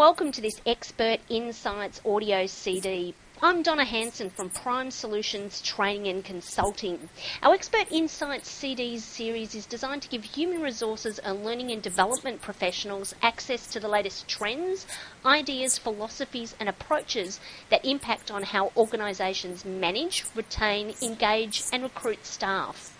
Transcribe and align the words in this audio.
welcome 0.00 0.32
to 0.32 0.40
this 0.40 0.58
Expert 0.64 1.20
Insights 1.28 2.00
audio 2.06 2.46
CD. 2.46 3.14
I'm 3.42 3.62
Donna 3.62 3.84
Hanson 3.84 4.30
from 4.30 4.48
Prime 4.48 4.90
Solutions 4.90 5.60
Training 5.60 6.08
and 6.08 6.24
Consulting. 6.24 7.10
Our 7.42 7.52
Expert 7.52 7.92
Insights 7.92 8.50
CDs 8.50 9.00
series 9.00 9.54
is 9.54 9.66
designed 9.66 10.00
to 10.00 10.08
give 10.08 10.24
human 10.24 10.62
resources 10.62 11.18
and 11.18 11.44
learning 11.44 11.70
and 11.70 11.82
development 11.82 12.40
professionals 12.40 13.14
access 13.20 13.66
to 13.66 13.78
the 13.78 13.88
latest 13.88 14.26
trends, 14.26 14.86
ideas, 15.26 15.76
philosophies, 15.76 16.56
and 16.58 16.70
approaches 16.70 17.38
that 17.68 17.84
impact 17.84 18.30
on 18.30 18.42
how 18.42 18.72
organisations 18.78 19.66
manage, 19.66 20.24
retain, 20.34 20.94
engage, 21.02 21.62
and 21.74 21.82
recruit 21.82 22.24
staff. 22.24 22.96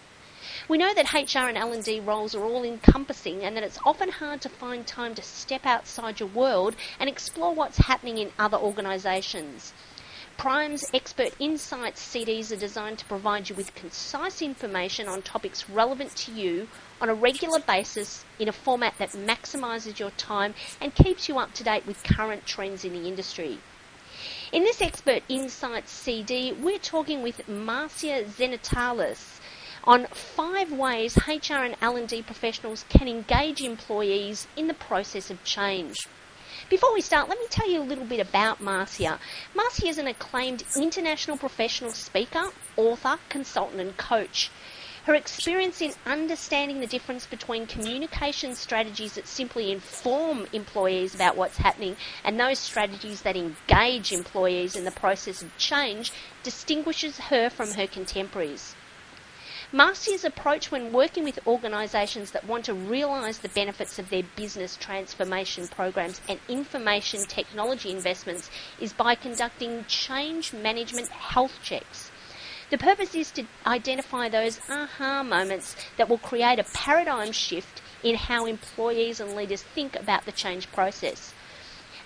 We 0.70 0.78
know 0.78 0.94
that 0.94 1.12
HR 1.12 1.48
and 1.48 1.58
L&D 1.58 1.98
roles 1.98 2.32
are 2.36 2.44
all 2.44 2.62
encompassing 2.62 3.42
and 3.42 3.56
that 3.56 3.64
it's 3.64 3.80
often 3.84 4.08
hard 4.08 4.40
to 4.42 4.48
find 4.48 4.86
time 4.86 5.16
to 5.16 5.22
step 5.22 5.66
outside 5.66 6.20
your 6.20 6.28
world 6.28 6.76
and 7.00 7.10
explore 7.10 7.52
what's 7.52 7.78
happening 7.78 8.18
in 8.18 8.30
other 8.38 8.56
organisations. 8.56 9.72
Prime's 10.36 10.84
Expert 10.94 11.32
Insights 11.40 12.00
CDs 12.00 12.52
are 12.52 12.60
designed 12.60 13.00
to 13.00 13.04
provide 13.06 13.50
you 13.50 13.56
with 13.56 13.74
concise 13.74 14.42
information 14.42 15.08
on 15.08 15.22
topics 15.22 15.68
relevant 15.68 16.14
to 16.14 16.30
you 16.30 16.68
on 17.00 17.08
a 17.08 17.14
regular 17.14 17.58
basis 17.58 18.24
in 18.38 18.48
a 18.48 18.52
format 18.52 18.94
that 18.98 19.10
maximises 19.10 19.98
your 19.98 20.12
time 20.12 20.54
and 20.80 20.94
keeps 20.94 21.28
you 21.28 21.36
up 21.36 21.52
to 21.54 21.64
date 21.64 21.84
with 21.84 22.04
current 22.04 22.46
trends 22.46 22.84
in 22.84 22.92
the 22.92 23.08
industry. 23.08 23.58
In 24.52 24.62
this 24.62 24.80
Expert 24.80 25.22
Insights 25.28 25.90
CD, 25.90 26.52
we're 26.52 26.78
talking 26.78 27.22
with 27.22 27.48
Marcia 27.48 28.24
Xenitelis, 28.24 29.39
on 29.84 30.06
five 30.06 30.70
ways 30.70 31.16
HR 31.26 31.64
and 31.64 31.76
L&D 31.80 32.22
professionals 32.22 32.84
can 32.88 33.08
engage 33.08 33.60
employees 33.60 34.46
in 34.56 34.68
the 34.68 34.74
process 34.74 35.30
of 35.30 35.42
change. 35.44 36.06
Before 36.68 36.92
we 36.92 37.00
start, 37.00 37.28
let 37.28 37.38
me 37.40 37.46
tell 37.48 37.70
you 37.70 37.80
a 37.80 37.82
little 37.82 38.04
bit 38.04 38.20
about 38.20 38.60
Marcia. 38.60 39.18
Marcia 39.54 39.86
is 39.86 39.98
an 39.98 40.06
acclaimed 40.06 40.64
international 40.76 41.36
professional 41.36 41.92
speaker, 41.92 42.50
author, 42.76 43.18
consultant, 43.28 43.80
and 43.80 43.96
coach. 43.96 44.50
Her 45.04 45.14
experience 45.14 45.80
in 45.80 45.94
understanding 46.04 46.80
the 46.80 46.86
difference 46.86 47.26
between 47.26 47.66
communication 47.66 48.54
strategies 48.54 49.14
that 49.14 49.26
simply 49.26 49.72
inform 49.72 50.46
employees 50.52 51.14
about 51.14 51.36
what's 51.36 51.56
happening 51.56 51.96
and 52.22 52.38
those 52.38 52.58
strategies 52.58 53.22
that 53.22 53.36
engage 53.36 54.12
employees 54.12 54.76
in 54.76 54.84
the 54.84 54.90
process 54.90 55.40
of 55.40 55.56
change 55.56 56.12
distinguishes 56.42 57.18
her 57.18 57.48
from 57.48 57.72
her 57.72 57.86
contemporaries. 57.86 58.74
Marcia's 59.72 60.24
approach 60.24 60.72
when 60.72 60.92
working 60.92 61.22
with 61.22 61.46
organisations 61.46 62.32
that 62.32 62.44
want 62.44 62.64
to 62.64 62.74
realise 62.74 63.38
the 63.38 63.48
benefits 63.50 64.00
of 64.00 64.10
their 64.10 64.24
business 64.34 64.76
transformation 64.76 65.68
programs 65.68 66.20
and 66.28 66.40
information 66.48 67.24
technology 67.26 67.92
investments 67.92 68.50
is 68.80 68.92
by 68.92 69.14
conducting 69.14 69.84
change 69.84 70.52
management 70.52 71.08
health 71.10 71.56
checks. 71.62 72.10
The 72.70 72.78
purpose 72.78 73.14
is 73.14 73.30
to 73.30 73.44
identify 73.64 74.28
those 74.28 74.58
aha 74.68 75.22
moments 75.22 75.76
that 75.96 76.08
will 76.08 76.18
create 76.18 76.58
a 76.58 76.66
paradigm 76.74 77.30
shift 77.30 77.80
in 78.02 78.16
how 78.16 78.46
employees 78.46 79.20
and 79.20 79.36
leaders 79.36 79.62
think 79.62 79.94
about 79.94 80.24
the 80.24 80.32
change 80.32 80.72
process. 80.72 81.32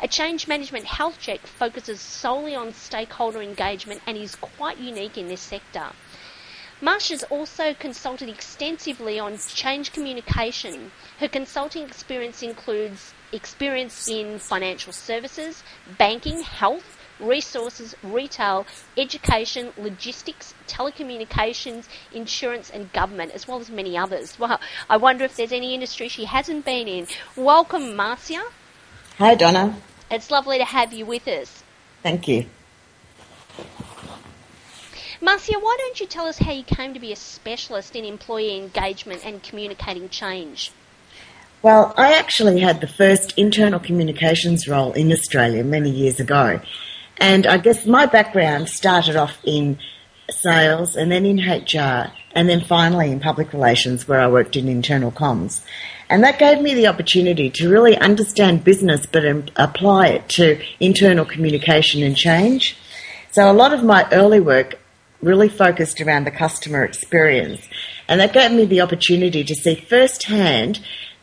A 0.00 0.06
change 0.06 0.46
management 0.46 0.84
health 0.84 1.18
check 1.18 1.46
focuses 1.46 2.02
solely 2.02 2.54
on 2.54 2.74
stakeholder 2.74 3.40
engagement 3.40 4.02
and 4.06 4.18
is 4.18 4.34
quite 4.34 4.76
unique 4.76 5.16
in 5.16 5.28
this 5.28 5.40
sector. 5.40 5.92
Marcia's 6.84 7.22
also 7.30 7.72
consulted 7.72 8.28
extensively 8.28 9.18
on 9.18 9.38
change 9.38 9.90
communication. 9.90 10.92
Her 11.18 11.28
consulting 11.28 11.84
experience 11.84 12.42
includes 12.42 13.14
experience 13.32 14.06
in 14.06 14.38
financial 14.38 14.92
services, 14.92 15.64
banking, 15.96 16.42
health, 16.42 16.98
resources, 17.18 17.94
retail, 18.02 18.66
education, 18.98 19.72
logistics, 19.78 20.52
telecommunications, 20.68 21.86
insurance, 22.12 22.68
and 22.68 22.92
government, 22.92 23.32
as 23.32 23.48
well 23.48 23.60
as 23.60 23.70
many 23.70 23.96
others. 23.96 24.38
Well, 24.44 24.60
I 24.90 24.98
wonder 24.98 25.24
if 25.24 25.36
there's 25.36 25.52
any 25.52 25.72
industry 25.72 26.08
she 26.08 26.26
hasn't 26.26 26.66
been 26.66 26.86
in. 26.86 27.06
Welcome, 27.34 27.96
Marcia. 27.96 28.44
Hi, 29.16 29.34
Donna. 29.34 29.74
It's 30.10 30.30
lovely 30.30 30.58
to 30.58 30.66
have 30.66 30.92
you 30.92 31.06
with 31.06 31.26
us. 31.28 31.64
Thank 32.02 32.28
you. 32.28 32.44
Marcia, 35.24 35.58
why 35.58 35.74
don't 35.78 35.98
you 35.98 36.06
tell 36.06 36.26
us 36.26 36.36
how 36.36 36.52
you 36.52 36.62
came 36.62 36.92
to 36.92 37.00
be 37.00 37.10
a 37.10 37.16
specialist 37.16 37.96
in 37.96 38.04
employee 38.04 38.58
engagement 38.58 39.24
and 39.24 39.42
communicating 39.42 40.10
change? 40.10 40.70
Well, 41.62 41.94
I 41.96 42.12
actually 42.12 42.60
had 42.60 42.82
the 42.82 42.86
first 42.86 43.32
internal 43.38 43.80
communications 43.80 44.68
role 44.68 44.92
in 44.92 45.10
Australia 45.10 45.64
many 45.64 45.88
years 45.88 46.20
ago. 46.20 46.60
And 47.16 47.46
I 47.46 47.56
guess 47.56 47.86
my 47.86 48.04
background 48.04 48.68
started 48.68 49.16
off 49.16 49.38
in 49.44 49.78
sales 50.28 50.94
and 50.94 51.10
then 51.10 51.24
in 51.24 51.38
HR 51.38 52.12
and 52.32 52.46
then 52.46 52.60
finally 52.60 53.10
in 53.10 53.18
public 53.18 53.54
relations 53.54 54.06
where 54.06 54.20
I 54.20 54.28
worked 54.28 54.56
in 54.56 54.68
internal 54.68 55.10
comms. 55.10 55.62
And 56.10 56.22
that 56.22 56.38
gave 56.38 56.60
me 56.60 56.74
the 56.74 56.88
opportunity 56.88 57.48
to 57.48 57.70
really 57.70 57.96
understand 57.96 58.62
business 58.62 59.06
but 59.06 59.24
apply 59.56 60.08
it 60.08 60.28
to 60.30 60.60
internal 60.80 61.24
communication 61.24 62.02
and 62.02 62.14
change. 62.14 62.76
So 63.30 63.50
a 63.50 63.54
lot 63.54 63.72
of 63.72 63.82
my 63.82 64.06
early 64.12 64.40
work 64.40 64.78
really 65.24 65.48
focused 65.48 66.00
around 66.00 66.24
the 66.24 66.30
customer 66.30 66.84
experience. 66.84 67.66
And 68.08 68.20
that 68.20 68.32
gave 68.32 68.52
me 68.52 68.64
the 68.64 68.80
opportunity 68.80 69.44
to 69.44 69.54
see 69.54 69.74
firsthand 69.74 70.80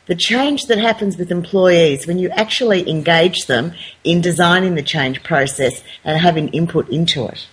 the 0.07 0.15
change 0.15 0.63
that 0.65 0.77
happens 0.77 1.17
with 1.17 1.31
employees 1.31 2.07
when 2.07 2.19
you 2.19 2.29
actually 2.31 2.89
engage 2.89 3.45
them 3.45 3.73
in 4.03 4.19
designing 4.19 4.75
the 4.75 4.81
change 4.81 5.23
process 5.23 5.83
and 6.03 6.19
having 6.19 6.49
input 6.49 6.89
into 6.89 7.25
it. 7.27 7.47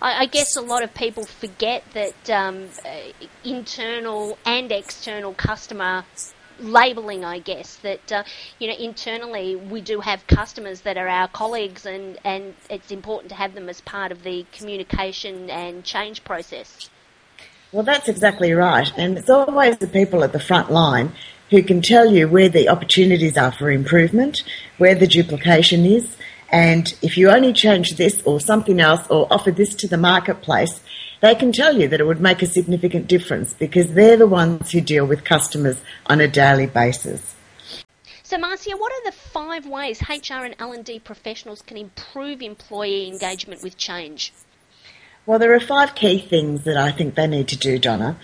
I, 0.00 0.26
guess 0.26 0.54
a 0.56 0.60
lot 0.60 0.82
of 0.82 0.94
people 0.94 1.24
forget 1.24 1.82
that 1.94 2.30
um, 2.30 2.68
internal 3.42 4.38
and 4.46 4.70
external 4.70 5.34
customer 5.34 6.04
labeling, 6.58 7.24
I 7.24 7.38
guess, 7.38 7.76
that, 7.76 8.12
uh, 8.12 8.24
you 8.58 8.68
know, 8.68 8.74
internally 8.74 9.56
we 9.56 9.80
do 9.80 10.00
have 10.00 10.26
customers 10.26 10.82
that 10.82 10.96
are 10.96 11.08
our 11.08 11.28
colleagues 11.28 11.86
and, 11.86 12.18
and 12.24 12.54
it's 12.70 12.90
important 12.90 13.30
to 13.30 13.36
have 13.36 13.54
them 13.54 13.68
as 13.68 13.80
part 13.80 14.12
of 14.12 14.22
the 14.22 14.46
communication 14.52 15.50
and 15.50 15.84
change 15.84 16.24
process. 16.24 16.90
Well, 17.72 17.82
that's 17.82 18.08
exactly 18.08 18.52
right. 18.52 18.92
And 18.96 19.18
it's 19.18 19.30
always 19.30 19.78
the 19.78 19.88
people 19.88 20.22
at 20.22 20.32
the 20.32 20.40
front 20.40 20.70
line 20.70 21.12
who 21.50 21.62
can 21.62 21.82
tell 21.82 22.10
you 22.10 22.28
where 22.28 22.48
the 22.48 22.68
opportunities 22.68 23.36
are 23.36 23.52
for 23.52 23.70
improvement, 23.70 24.44
where 24.78 24.94
the 24.94 25.06
duplication 25.06 25.84
is, 25.84 26.16
and 26.54 26.94
if 27.02 27.18
you 27.18 27.30
only 27.30 27.52
change 27.52 27.96
this 27.96 28.22
or 28.24 28.38
something 28.38 28.78
else 28.78 29.04
or 29.10 29.26
offer 29.32 29.50
this 29.50 29.74
to 29.74 29.88
the 29.88 29.96
marketplace, 29.96 30.80
they 31.24 31.34
can 31.34 31.52
tell 31.52 31.80
you 31.80 31.88
that 31.88 32.00
it 32.00 32.04
would 32.04 32.20
make 32.20 32.42
a 32.42 32.46
significant 32.46 33.06
difference 33.06 33.54
because 33.54 33.94
they're 33.94 34.18
the 34.18 34.26
ones 34.26 34.72
who 34.72 34.80
deal 34.82 35.06
with 35.06 35.24
customers 35.24 35.80
on 36.04 36.20
a 36.20 36.28
daily 36.28 36.66
basis. 36.66 37.34
So, 38.22 38.36
Marcia, 38.36 38.76
what 38.76 38.92
are 38.92 39.10
the 39.10 39.16
five 39.16 39.64
ways 39.66 40.02
HR 40.02 40.44
and 40.44 40.54
L&D 40.58 40.98
professionals 40.98 41.62
can 41.62 41.78
improve 41.78 42.42
employee 42.42 43.08
engagement 43.08 43.62
with 43.62 43.78
change? 43.78 44.34
Well, 45.24 45.38
there 45.38 45.54
are 45.54 45.60
five 45.60 45.94
key 45.94 46.18
things 46.18 46.64
that 46.64 46.76
I 46.76 46.92
think 46.92 47.14
they 47.14 47.26
need 47.26 47.48
to 47.48 47.56
do, 47.56 47.78
Donna. 47.78 48.18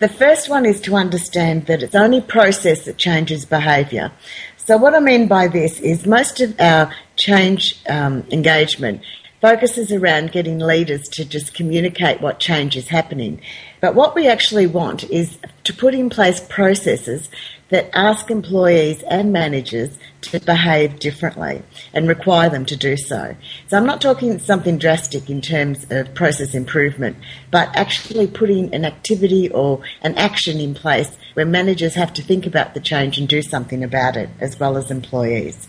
The 0.00 0.08
first 0.08 0.50
one 0.50 0.66
is 0.66 0.82
to 0.82 0.94
understand 0.94 1.66
that 1.68 1.82
it's 1.82 1.94
only 1.94 2.20
process 2.20 2.84
that 2.84 2.98
changes 2.98 3.46
behaviour. 3.46 4.12
So, 4.58 4.76
what 4.76 4.94
I 4.94 5.00
mean 5.00 5.26
by 5.26 5.48
this 5.48 5.80
is 5.80 6.04
most 6.04 6.42
of 6.42 6.60
our 6.60 6.92
change 7.16 7.82
um, 7.88 8.26
engagement 8.30 9.00
focuses 9.42 9.90
around 9.90 10.30
getting 10.30 10.60
leaders 10.60 11.08
to 11.08 11.24
just 11.24 11.52
communicate 11.52 12.20
what 12.20 12.38
change 12.38 12.76
is 12.76 12.88
happening. 12.88 13.40
But 13.80 13.96
what 13.96 14.14
we 14.14 14.28
actually 14.28 14.68
want 14.68 15.02
is 15.10 15.36
to 15.64 15.74
put 15.74 15.94
in 15.94 16.08
place 16.08 16.40
processes 16.48 17.28
that 17.70 17.90
ask 17.92 18.30
employees 18.30 19.02
and 19.02 19.32
managers 19.32 19.98
to 20.20 20.38
behave 20.38 21.00
differently 21.00 21.62
and 21.92 22.06
require 22.06 22.50
them 22.50 22.64
to 22.66 22.76
do 22.76 22.96
so. 22.96 23.34
So 23.66 23.76
I'm 23.76 23.86
not 23.86 24.00
talking 24.00 24.38
something 24.38 24.78
drastic 24.78 25.28
in 25.28 25.40
terms 25.40 25.86
of 25.90 26.14
process 26.14 26.54
improvement, 26.54 27.16
but 27.50 27.74
actually 27.74 28.28
putting 28.28 28.72
an 28.72 28.84
activity 28.84 29.48
or 29.50 29.82
an 30.02 30.14
action 30.16 30.60
in 30.60 30.74
place 30.74 31.16
where 31.34 31.46
managers 31.46 31.94
have 31.94 32.12
to 32.12 32.22
think 32.22 32.46
about 32.46 32.74
the 32.74 32.80
change 32.80 33.18
and 33.18 33.26
do 33.26 33.42
something 33.42 33.82
about 33.82 34.16
it 34.16 34.30
as 34.38 34.60
well 34.60 34.76
as 34.76 34.90
employees. 34.90 35.66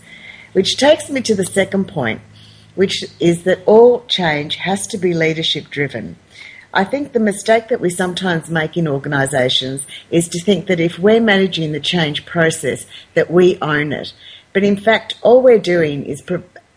Which 0.52 0.76
takes 0.76 1.10
me 1.10 1.20
to 1.22 1.34
the 1.34 1.44
second 1.44 1.88
point, 1.88 2.20
which 2.74 3.04
is 3.20 3.44
that 3.44 3.62
all 3.66 4.04
change 4.06 4.56
has 4.56 4.86
to 4.88 4.98
be 4.98 5.14
leadership 5.14 5.70
driven. 5.70 6.16
I 6.72 6.82
think 6.82 7.12
the 7.12 7.20
mistake 7.20 7.68
that 7.68 7.80
we 7.80 7.88
sometimes 7.88 8.50
make 8.50 8.76
in 8.76 8.88
organisations 8.88 9.86
is 10.10 10.26
to 10.28 10.42
think 10.42 10.66
that 10.66 10.80
if 10.80 10.98
we're 10.98 11.20
managing 11.20 11.70
the 11.70 11.78
change 11.78 12.26
process, 12.26 12.84
that 13.14 13.30
we 13.30 13.58
own 13.62 13.92
it. 13.92 14.12
But 14.52 14.64
in 14.64 14.76
fact, 14.76 15.14
all 15.22 15.40
we're 15.40 15.58
doing 15.58 16.04
is 16.04 16.22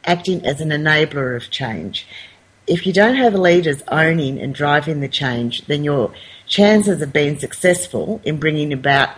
acting 0.06 0.46
as 0.46 0.62
an 0.62 0.70
enabler 0.70 1.36
of 1.36 1.50
change. 1.50 2.08
If 2.68 2.86
you 2.86 2.94
don't 2.94 3.16
have 3.16 3.34
leaders 3.34 3.82
owning 3.88 4.40
and 4.40 4.54
driving 4.54 5.00
the 5.00 5.08
change, 5.08 5.66
then 5.66 5.84
your 5.84 6.14
chances 6.46 7.02
of 7.02 7.12
being 7.12 7.40
successful 7.40 8.22
in 8.24 8.40
bringing 8.40 8.74
about 8.74 9.10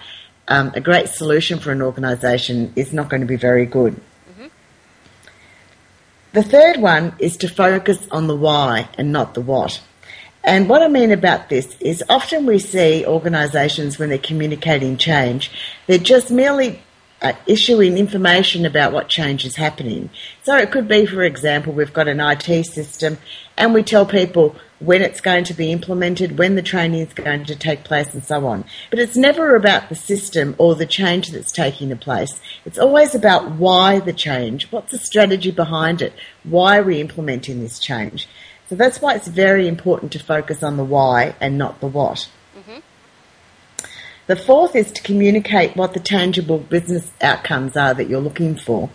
um, 0.48 0.72
a 0.76 0.82
great 0.82 1.10
solution 1.10 1.60
for 1.60 1.72
an 1.72 1.82
organisation 1.82 2.72
is 2.76 2.94
not 2.94 3.10
going 3.10 3.22
to 3.22 3.28
be 3.28 3.36
very 3.36 3.66
good. 3.66 4.00
The 6.32 6.44
third 6.44 6.78
one 6.78 7.16
is 7.20 7.38
to 7.38 7.48
focus 7.48 8.08
on 8.12 8.28
the 8.28 8.36
why 8.36 8.90
and 8.98 9.12
not 9.12 9.34
the 9.34 9.42
what. 9.42 9.82
And 10.44 10.70
what 10.70 10.82
I 10.82 10.88
mean 10.88 11.12
about 11.12 11.50
this 11.50 11.76
is 11.80 12.04
often 12.08 12.46
we 12.46 12.60
see 12.60 13.06
organisations 13.06 13.98
when 13.98 14.10
they're 14.10 14.18
communicating 14.18 14.98
change, 14.98 15.52
they're 15.88 15.98
just 15.98 16.32
merely 16.32 16.82
uh, 17.22 17.34
issuing 17.46 17.98
information 17.98 18.66
about 18.66 18.94
what 18.94 19.10
change 19.10 19.44
is 19.44 19.56
happening. 19.56 20.10
So 20.44 20.56
it 20.56 20.72
could 20.72 20.88
be, 20.88 21.06
for 21.06 21.24
example, 21.24 21.74
we've 21.74 21.94
got 21.94 22.08
an 22.08 22.20
IT 22.20 22.66
system 22.66 23.18
and 23.58 23.74
we 23.74 23.84
tell 23.84 24.06
people 24.06 24.56
when 24.80 25.02
it's 25.02 25.22
going 25.22 25.44
to 25.44 25.54
be 25.54 25.72
implemented, 25.72 26.38
when 26.38 26.56
the 26.56 26.62
training 26.62 27.02
is 27.02 27.14
going 27.14 27.46
to 27.46 27.56
take 27.56 27.84
place, 27.84 28.14
and 28.14 28.24
so 28.24 28.48
on. 28.48 28.64
But 28.90 29.00
it's 29.00 29.18
never 29.18 29.56
about 29.56 29.90
the 29.90 29.96
system 29.96 30.56
or 30.58 30.76
the 30.76 30.86
change 30.86 31.32
that's 31.32 31.52
taking 31.52 31.96
place. 31.98 32.40
It's 32.66 32.78
always 32.78 33.14
about 33.14 33.52
why 33.52 34.00
the 34.00 34.14
change, 34.14 34.72
what's 34.72 34.92
the 34.92 34.98
strategy 34.98 35.52
behind 35.52 36.02
it, 36.02 36.14
why 36.44 36.78
are 36.78 36.84
we 36.84 37.02
implementing 37.02 37.60
this 37.60 37.80
change. 37.80 38.28
So 38.70 38.76
that's 38.76 39.02
why 39.02 39.16
it's 39.16 39.28
very 39.28 39.68
important 39.68 40.12
to 40.12 40.20
focus 40.20 40.62
on 40.62 40.78
the 40.78 40.86
why 40.86 41.36
and 41.42 41.58
not 41.58 41.80
the 41.82 41.88
what. 41.88 42.30
Mm-hmm. 42.56 42.80
The 44.28 44.36
fourth 44.36 44.76
is 44.76 44.92
to 44.92 45.02
communicate 45.02 45.76
what 45.76 45.96
the 45.96 46.00
tangible 46.00 46.60
business 46.60 47.12
outcomes 47.20 47.76
are 47.76 47.96
that 47.96 48.08
you're 48.08 48.22
looking 48.22 48.56
for. 48.56 48.92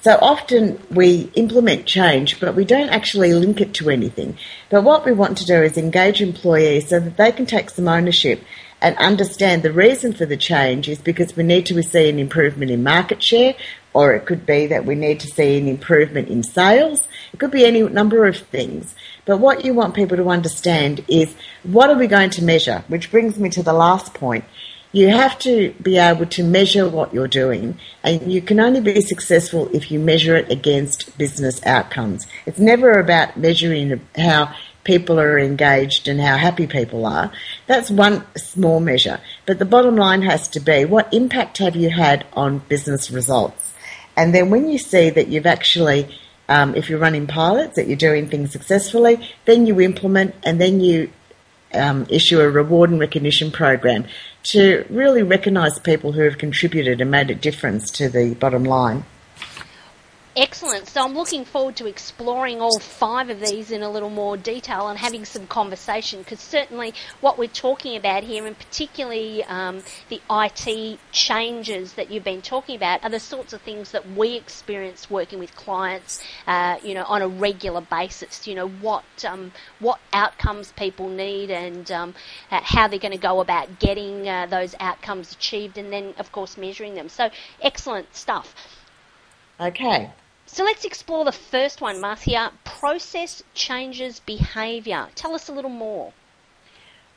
So 0.00 0.18
often 0.22 0.80
we 0.90 1.30
implement 1.34 1.86
change, 1.86 2.38
but 2.38 2.54
we 2.54 2.64
don't 2.64 2.90
actually 2.90 3.32
link 3.34 3.60
it 3.60 3.74
to 3.74 3.90
anything. 3.90 4.38
But 4.70 4.84
what 4.84 5.04
we 5.04 5.12
want 5.12 5.36
to 5.38 5.44
do 5.44 5.62
is 5.62 5.76
engage 5.76 6.22
employees 6.22 6.88
so 6.88 7.00
that 7.00 7.16
they 7.16 7.32
can 7.32 7.46
take 7.46 7.70
some 7.70 7.88
ownership 7.88 8.40
and 8.80 8.96
understand 8.98 9.62
the 9.62 9.72
reason 9.72 10.12
for 10.12 10.26
the 10.26 10.36
change 10.36 10.88
is 10.88 10.98
because 10.98 11.34
we 11.34 11.42
need 11.42 11.66
to 11.66 11.82
see 11.82 12.08
an 12.08 12.18
improvement 12.18 12.70
in 12.70 12.82
market 12.82 13.22
share, 13.22 13.54
or 13.94 14.12
it 14.12 14.26
could 14.26 14.44
be 14.44 14.66
that 14.66 14.84
we 14.84 14.94
need 14.94 15.18
to 15.20 15.26
see 15.26 15.56
an 15.56 15.66
improvement 15.66 16.28
in 16.28 16.42
sales. 16.42 17.08
It 17.32 17.40
could 17.40 17.50
be 17.50 17.64
any 17.64 17.82
number 17.82 18.26
of 18.26 18.36
things. 18.36 18.94
But 19.24 19.38
what 19.38 19.64
you 19.64 19.72
want 19.72 19.94
people 19.94 20.18
to 20.18 20.28
understand 20.28 21.04
is 21.08 21.34
what 21.62 21.88
are 21.88 21.96
we 21.96 22.06
going 22.06 22.30
to 22.30 22.44
measure? 22.44 22.84
Which 22.88 23.10
brings 23.10 23.38
me 23.38 23.48
to 23.50 23.62
the 23.62 23.72
last 23.72 24.12
point. 24.12 24.44
You 24.92 25.08
have 25.08 25.38
to 25.40 25.74
be 25.82 25.98
able 25.98 26.26
to 26.26 26.42
measure 26.42 26.88
what 26.88 27.12
you're 27.12 27.28
doing, 27.28 27.78
and 28.02 28.32
you 28.32 28.40
can 28.40 28.60
only 28.60 28.80
be 28.80 29.00
successful 29.00 29.68
if 29.74 29.90
you 29.90 29.98
measure 29.98 30.36
it 30.36 30.50
against 30.50 31.16
business 31.18 31.64
outcomes. 31.66 32.26
It's 32.46 32.58
never 32.58 32.98
about 32.98 33.36
measuring 33.36 34.00
how 34.16 34.54
people 34.84 35.18
are 35.18 35.38
engaged 35.38 36.08
and 36.08 36.20
how 36.20 36.36
happy 36.36 36.66
people 36.66 37.04
are. 37.04 37.32
That's 37.66 37.90
one 37.90 38.24
small 38.36 38.80
measure. 38.80 39.20
But 39.44 39.58
the 39.58 39.64
bottom 39.64 39.96
line 39.96 40.22
has 40.22 40.48
to 40.48 40.60
be 40.60 40.84
what 40.84 41.12
impact 41.12 41.58
have 41.58 41.76
you 41.76 41.90
had 41.90 42.24
on 42.32 42.58
business 42.60 43.10
results? 43.10 43.74
And 44.16 44.34
then 44.34 44.48
when 44.48 44.70
you 44.70 44.78
see 44.78 45.10
that 45.10 45.28
you've 45.28 45.46
actually 45.46 46.08
um, 46.48 46.74
if 46.74 46.88
you're 46.88 46.98
running 46.98 47.26
pilots, 47.26 47.76
that 47.76 47.88
you're 47.88 47.96
doing 47.96 48.28
things 48.28 48.52
successfully, 48.52 49.28
then 49.44 49.66
you 49.66 49.80
implement 49.80 50.34
and 50.44 50.60
then 50.60 50.80
you 50.80 51.10
um, 51.74 52.06
issue 52.08 52.40
a 52.40 52.48
reward 52.48 52.90
and 52.90 53.00
recognition 53.00 53.50
program 53.50 54.06
to 54.50 54.84
really 54.90 55.22
recognise 55.22 55.78
people 55.78 56.12
who 56.12 56.22
have 56.22 56.38
contributed 56.38 57.00
and 57.00 57.10
made 57.10 57.30
a 57.30 57.34
difference 57.34 57.90
to 57.92 58.08
the 58.08 58.34
bottom 58.34 58.64
line. 58.64 59.04
Excellent. 60.38 60.86
So 60.86 61.02
I'm 61.02 61.14
looking 61.14 61.46
forward 61.46 61.76
to 61.76 61.86
exploring 61.86 62.60
all 62.60 62.78
five 62.78 63.30
of 63.30 63.40
these 63.40 63.70
in 63.70 63.82
a 63.82 63.88
little 63.88 64.10
more 64.10 64.36
detail 64.36 64.88
and 64.88 64.98
having 64.98 65.24
some 65.24 65.46
conversation 65.46 66.18
because 66.18 66.40
certainly 66.40 66.92
what 67.22 67.38
we're 67.38 67.48
talking 67.48 67.96
about 67.96 68.22
here, 68.22 68.46
and 68.46 68.58
particularly 68.58 69.42
um, 69.44 69.82
the 70.10 70.20
IT 70.30 70.98
changes 71.10 71.94
that 71.94 72.10
you've 72.10 72.22
been 72.22 72.42
talking 72.42 72.76
about, 72.76 73.02
are 73.02 73.08
the 73.08 73.18
sorts 73.18 73.54
of 73.54 73.62
things 73.62 73.92
that 73.92 74.10
we 74.10 74.36
experience 74.36 75.08
working 75.10 75.38
with 75.38 75.56
clients, 75.56 76.22
uh, 76.46 76.76
you 76.84 76.92
know, 76.92 77.04
on 77.04 77.22
a 77.22 77.28
regular 77.28 77.80
basis. 77.80 78.46
You 78.46 78.56
know 78.56 78.68
what 78.68 79.04
um, 79.26 79.52
what 79.78 80.00
outcomes 80.12 80.70
people 80.72 81.08
need 81.08 81.50
and 81.50 81.90
um, 81.90 82.14
uh, 82.50 82.60
how 82.62 82.88
they're 82.88 82.98
going 82.98 83.12
to 83.12 83.18
go 83.18 83.40
about 83.40 83.78
getting 83.78 84.28
uh, 84.28 84.44
those 84.44 84.74
outcomes 84.80 85.32
achieved, 85.32 85.78
and 85.78 85.90
then 85.90 86.12
of 86.18 86.30
course 86.30 86.58
measuring 86.58 86.94
them. 86.94 87.08
So 87.08 87.30
excellent 87.62 88.14
stuff. 88.14 88.54
Okay. 89.58 90.12
So 90.46 90.64
let's 90.64 90.84
explore 90.84 91.24
the 91.24 91.32
first 91.32 91.80
one, 91.80 92.00
Marcia. 92.00 92.52
Process 92.64 93.42
changes 93.54 94.20
behaviour. 94.20 95.08
Tell 95.14 95.34
us 95.34 95.48
a 95.48 95.52
little 95.52 95.70
more. 95.70 96.12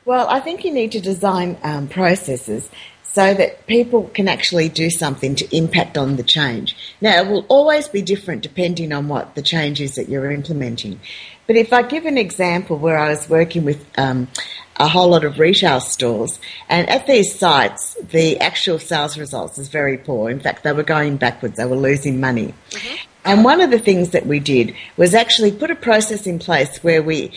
Well, 0.04 0.28
I 0.28 0.40
think 0.40 0.64
you 0.64 0.72
need 0.72 0.92
to 0.92 1.00
design 1.00 1.58
um, 1.62 1.86
processes 1.88 2.68
so 3.02 3.34
that 3.34 3.66
people 3.66 4.04
can 4.14 4.28
actually 4.28 4.68
do 4.68 4.88
something 4.88 5.34
to 5.34 5.56
impact 5.56 5.98
on 5.98 6.16
the 6.16 6.22
change. 6.22 6.76
Now, 7.00 7.20
it 7.22 7.28
will 7.28 7.44
always 7.48 7.88
be 7.88 8.02
different 8.02 8.42
depending 8.42 8.92
on 8.92 9.08
what 9.08 9.34
the 9.34 9.42
change 9.42 9.80
is 9.80 9.96
that 9.96 10.08
you're 10.08 10.30
implementing. 10.30 11.00
But 11.46 11.56
if 11.56 11.72
I 11.72 11.82
give 11.82 12.06
an 12.06 12.18
example 12.18 12.78
where 12.78 12.96
I 12.98 13.10
was 13.10 13.28
working 13.28 13.64
with 13.64 13.84
um, 13.98 14.28
a 14.76 14.88
whole 14.88 15.08
lot 15.08 15.24
of 15.24 15.38
retail 15.38 15.80
stores, 15.80 16.38
and 16.68 16.88
at 16.88 17.06
these 17.06 17.36
sites, 17.36 17.94
the 17.94 18.38
actual 18.38 18.78
sales 18.78 19.18
results 19.18 19.58
is 19.58 19.68
very 19.68 19.98
poor. 19.98 20.30
In 20.30 20.40
fact, 20.40 20.62
they 20.62 20.72
were 20.72 20.84
going 20.84 21.16
backwards, 21.16 21.56
they 21.56 21.66
were 21.66 21.76
losing 21.76 22.20
money. 22.20 22.54
Mm-hmm. 22.70 23.09
And 23.24 23.44
one 23.44 23.60
of 23.60 23.70
the 23.70 23.78
things 23.78 24.10
that 24.10 24.26
we 24.26 24.40
did 24.40 24.74
was 24.96 25.14
actually 25.14 25.52
put 25.52 25.70
a 25.70 25.74
process 25.74 26.26
in 26.26 26.38
place 26.38 26.82
where 26.82 27.02
we 27.02 27.32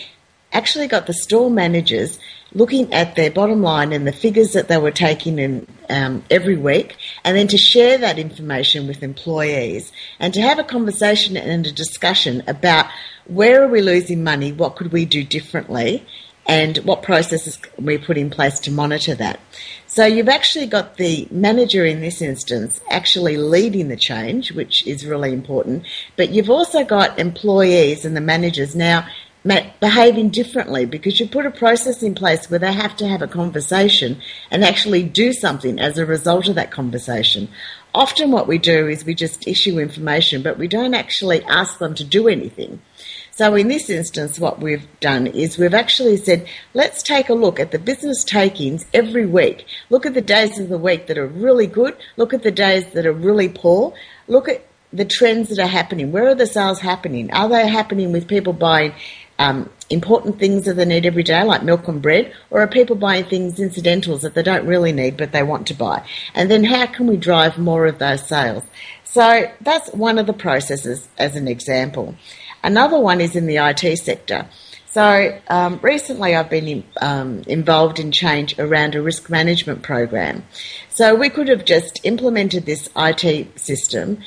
actually 0.52 0.86
got 0.86 1.06
the 1.06 1.12
store 1.12 1.50
managers 1.50 2.18
looking 2.54 2.92
at 2.94 3.16
their 3.16 3.30
bottom 3.30 3.62
line 3.62 3.92
and 3.92 4.06
the 4.06 4.12
figures 4.12 4.52
that 4.52 4.68
they 4.68 4.78
were 4.78 4.92
taking 4.92 5.38
in 5.38 5.66
um, 5.90 6.24
every 6.30 6.56
week, 6.56 6.96
and 7.24 7.36
then 7.36 7.48
to 7.48 7.58
share 7.58 7.98
that 7.98 8.18
information 8.18 8.86
with 8.86 9.02
employees 9.02 9.92
and 10.20 10.32
to 10.32 10.40
have 10.40 10.58
a 10.58 10.64
conversation 10.64 11.36
and 11.36 11.66
a 11.66 11.72
discussion 11.72 12.42
about 12.46 12.86
where 13.26 13.62
are 13.62 13.68
we 13.68 13.82
losing 13.82 14.22
money, 14.22 14.52
what 14.52 14.76
could 14.76 14.92
we 14.92 15.04
do 15.04 15.24
differently, 15.24 16.06
and 16.46 16.78
what 16.78 17.02
processes 17.02 17.58
we 17.78 17.98
put 17.98 18.16
in 18.16 18.30
place 18.30 18.60
to 18.60 18.70
monitor 18.70 19.14
that. 19.14 19.40
So 19.94 20.04
you've 20.04 20.28
actually 20.28 20.66
got 20.66 20.96
the 20.96 21.28
manager 21.30 21.84
in 21.86 22.00
this 22.00 22.20
instance 22.20 22.80
actually 22.90 23.36
leading 23.36 23.86
the 23.86 23.96
change, 23.96 24.50
which 24.50 24.84
is 24.88 25.06
really 25.06 25.32
important, 25.32 25.86
but 26.16 26.30
you've 26.30 26.50
also 26.50 26.82
got 26.82 27.16
employees 27.20 28.04
and 28.04 28.16
the 28.16 28.20
managers 28.20 28.74
now 28.74 29.06
behaving 29.78 30.30
differently 30.30 30.84
because 30.84 31.20
you 31.20 31.28
put 31.28 31.46
a 31.46 31.50
process 31.52 32.02
in 32.02 32.16
place 32.16 32.50
where 32.50 32.58
they 32.58 32.72
have 32.72 32.96
to 32.96 33.06
have 33.06 33.22
a 33.22 33.28
conversation 33.28 34.20
and 34.50 34.64
actually 34.64 35.04
do 35.04 35.32
something 35.32 35.78
as 35.78 35.96
a 35.96 36.04
result 36.04 36.48
of 36.48 36.56
that 36.56 36.72
conversation. 36.72 37.48
Often 37.94 38.32
what 38.32 38.48
we 38.48 38.58
do 38.58 38.88
is 38.88 39.04
we 39.04 39.14
just 39.14 39.46
issue 39.46 39.78
information, 39.78 40.42
but 40.42 40.58
we 40.58 40.66
don't 40.66 40.94
actually 40.94 41.44
ask 41.44 41.78
them 41.78 41.94
to 41.94 42.02
do 42.02 42.26
anything. 42.26 42.82
So 43.36 43.56
in 43.56 43.66
this 43.66 43.90
instance, 43.90 44.38
what 44.38 44.60
we've 44.60 44.86
done 45.00 45.26
is 45.26 45.58
we've 45.58 45.74
actually 45.74 46.18
said, 46.18 46.46
let's 46.72 47.02
take 47.02 47.28
a 47.28 47.34
look 47.34 47.58
at 47.58 47.72
the 47.72 47.80
business 47.80 48.22
takings 48.22 48.86
every 48.94 49.26
week. 49.26 49.66
Look 49.90 50.06
at 50.06 50.14
the 50.14 50.20
days 50.20 50.60
of 50.60 50.68
the 50.68 50.78
week 50.78 51.08
that 51.08 51.18
are 51.18 51.26
really 51.26 51.66
good. 51.66 51.96
Look 52.16 52.32
at 52.32 52.44
the 52.44 52.52
days 52.52 52.86
that 52.92 53.06
are 53.06 53.12
really 53.12 53.48
poor. 53.48 53.92
Look 54.28 54.48
at 54.48 54.64
the 54.92 55.04
trends 55.04 55.48
that 55.48 55.58
are 55.58 55.66
happening. 55.66 56.12
Where 56.12 56.28
are 56.28 56.36
the 56.36 56.46
sales 56.46 56.78
happening? 56.78 57.32
Are 57.32 57.48
they 57.48 57.66
happening 57.66 58.12
with 58.12 58.28
people 58.28 58.52
buying 58.52 58.94
um, 59.40 59.68
important 59.90 60.38
things 60.38 60.66
that 60.66 60.74
they 60.74 60.84
need 60.84 61.04
every 61.04 61.24
day, 61.24 61.42
like 61.42 61.64
milk 61.64 61.88
and 61.88 62.00
bread, 62.00 62.32
or 62.50 62.60
are 62.60 62.68
people 62.68 62.94
buying 62.94 63.24
things 63.24 63.58
incidentals 63.58 64.22
that 64.22 64.34
they 64.34 64.44
don't 64.44 64.64
really 64.64 64.92
need 64.92 65.16
but 65.16 65.32
they 65.32 65.42
want 65.42 65.66
to 65.66 65.74
buy? 65.74 66.06
And 66.34 66.48
then 66.48 66.62
how 66.62 66.86
can 66.86 67.08
we 67.08 67.16
drive 67.16 67.58
more 67.58 67.86
of 67.86 67.98
those 67.98 68.28
sales? 68.28 68.62
So 69.02 69.50
that's 69.60 69.92
one 69.92 70.18
of 70.18 70.26
the 70.26 70.32
processes 70.32 71.08
as 71.18 71.34
an 71.34 71.48
example. 71.48 72.14
Another 72.64 72.98
one 72.98 73.20
is 73.20 73.36
in 73.36 73.46
the 73.46 73.58
IT 73.58 73.98
sector. 73.98 74.48
So 74.86 75.38
um, 75.48 75.80
recently, 75.82 76.34
I've 76.34 76.48
been 76.48 76.66
in, 76.66 76.84
um, 77.02 77.42
involved 77.46 77.98
in 77.98 78.10
change 78.10 78.58
around 78.58 78.94
a 78.94 79.02
risk 79.02 79.28
management 79.28 79.82
program. 79.82 80.44
So 80.88 81.14
we 81.14 81.28
could 81.28 81.48
have 81.48 81.64
just 81.64 82.00
implemented 82.04 82.64
this 82.64 82.88
IT 82.96 83.60
system 83.60 84.18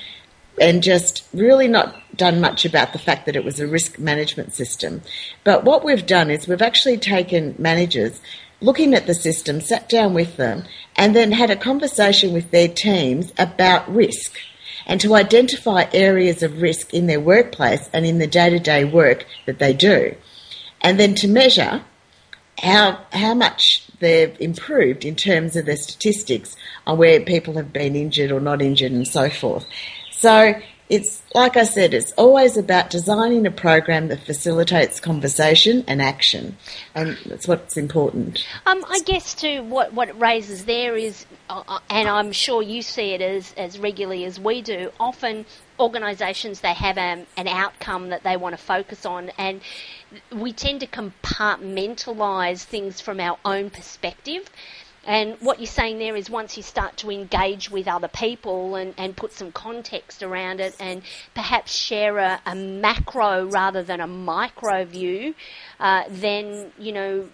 and 0.62 0.84
just 0.84 1.28
really 1.34 1.68
not 1.68 1.96
done 2.16 2.40
much 2.40 2.64
about 2.66 2.94
the 2.94 3.00
fact 3.00 3.26
that 3.26 3.36
it 3.36 3.44
was 3.44 3.60
a 3.60 3.68
risk 3.68 3.98
management 3.98 4.54
system. 4.54 5.02
But 5.44 5.64
what 5.64 5.84
we've 5.84 6.06
done 6.06 6.30
is 6.30 6.48
we've 6.48 6.62
actually 6.62 6.98
taken 6.98 7.56
managers 7.58 8.22
looking 8.62 8.94
at 8.94 9.08
the 9.08 9.16
system, 9.16 9.62
sat 9.62 9.90
down 9.90 10.14
with 10.14 10.38
them, 10.38 10.64
and 10.96 11.16
then 11.16 11.32
had 11.32 11.50
a 11.50 11.56
conversation 11.56 12.34
with 12.34 12.52
their 12.52 12.68
teams 12.68 13.32
about 13.38 13.92
risk 13.92 14.38
and 14.88 15.00
to 15.02 15.14
identify 15.14 15.86
areas 15.94 16.42
of 16.42 16.62
risk 16.62 16.94
in 16.94 17.06
their 17.06 17.20
workplace 17.20 17.90
and 17.94 18.06
in 18.06 18.18
the 18.18 18.26
day 18.26 18.50
to 18.50 18.58
day 18.58 18.84
work 18.84 19.26
that 19.46 19.60
they 19.60 19.74
do. 19.74 20.16
And 20.82 21.00
then 21.00 21.14
to 21.16 21.28
measure 21.28 21.84
how, 22.58 23.06
how 23.12 23.34
much 23.34 23.88
they've 24.00 24.36
improved 24.40 25.06
in 25.06 25.16
terms 25.16 25.56
of 25.56 25.66
the 25.66 25.76
statistics 25.76 26.56
on 26.88 26.98
where 26.98 27.20
people 27.20 27.56
have 27.56 27.74
been 27.74 27.96
injured 27.96 28.32
or 28.32 28.40
not 28.40 28.62
injured 28.62 28.94
and 28.94 29.08
so 29.08 29.30
forth. 29.30 29.68
So 30.12 30.54
it's 30.90 31.22
like 31.34 31.58
I 31.58 31.64
said, 31.64 31.94
it's 31.94 32.14
always 32.14 32.56
about 32.56 32.90
designing 32.90 33.46
a 33.46 33.52
program 33.52 34.08
that 34.08 34.22
facilitates 34.22 35.00
conversation 35.00 35.84
and 35.88 36.02
action, 36.02 36.58
and 36.96 37.18
that's 37.26 37.48
what's 37.48 37.76
important. 37.76 38.46
Um, 38.66 38.86
I 38.88 39.02
guess 39.06 39.36
too, 39.36 39.64
what 39.64 39.94
what 39.94 40.08
it 40.10 40.16
raises 40.16 40.66
there 40.66 40.96
is, 40.96 41.26
uh, 41.50 41.64
uh, 41.68 41.80
and 41.90 42.08
I'm 42.08 42.32
sure 42.32 42.62
you 42.62 42.82
see 42.82 43.12
it 43.12 43.22
as 43.22 43.54
as 43.58 43.78
regularly 43.78 44.24
as 44.24 44.40
we 44.40 44.62
do. 44.62 44.92
Often, 45.00 45.46
organisations 45.78 46.62
they 46.62 46.74
have 46.74 46.98
um, 46.98 47.26
an 47.36 47.48
outcome 47.48 48.10
that 48.10 48.24
they 48.24 48.38
want 48.38 48.58
to 48.58 48.64
focus 48.64 49.06
on, 49.06 49.32
and 49.38 49.62
we 50.34 50.54
tend 50.54 50.80
to 50.80 50.88
compartmentalise 50.88 52.64
things 52.64 53.02
from 53.02 53.20
our 53.20 53.38
own 53.44 53.70
perspective. 53.70 54.50
And 55.08 55.38
what 55.40 55.60
you're 55.60 55.68
saying 55.68 56.00
there 56.00 56.18
is 56.18 56.30
once 56.30 56.58
you 56.58 56.64
start 56.64 56.98
to 56.98 57.10
engage 57.10 57.72
with 57.72 57.88
other 57.88 58.10
people 58.10 58.76
and, 58.76 58.94
and 58.98 59.16
put 59.16 59.32
some 59.32 59.54
context 59.54 60.22
around 60.22 60.60
it 60.60 60.76
and 60.82 61.02
perhaps 61.34 61.74
share 61.74 62.18
a, 62.18 62.42
a 62.46 62.54
macro 62.54 63.46
rather 63.46 63.84
than 63.84 64.02
a 64.02 64.08
micro 64.08 64.84
view, 64.84 65.34
uh, 65.80 66.04
then, 66.10 66.74
you 66.78 66.92
know, 66.92 67.30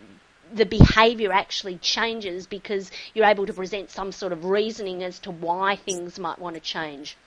the 0.54 0.68
behaviour 0.68 1.32
actually 1.34 1.78
changes 1.78 2.46
because 2.46 2.92
you're 3.16 3.26
able 3.26 3.48
to 3.48 3.54
present 3.54 3.90
some 3.90 4.12
sort 4.12 4.32
of 4.32 4.46
reasoning 4.46 5.02
as 5.02 5.18
to 5.18 5.32
why 5.32 5.76
things 5.76 6.20
might 6.20 6.38
want 6.38 6.54
to 6.54 6.62
change. 6.62 7.18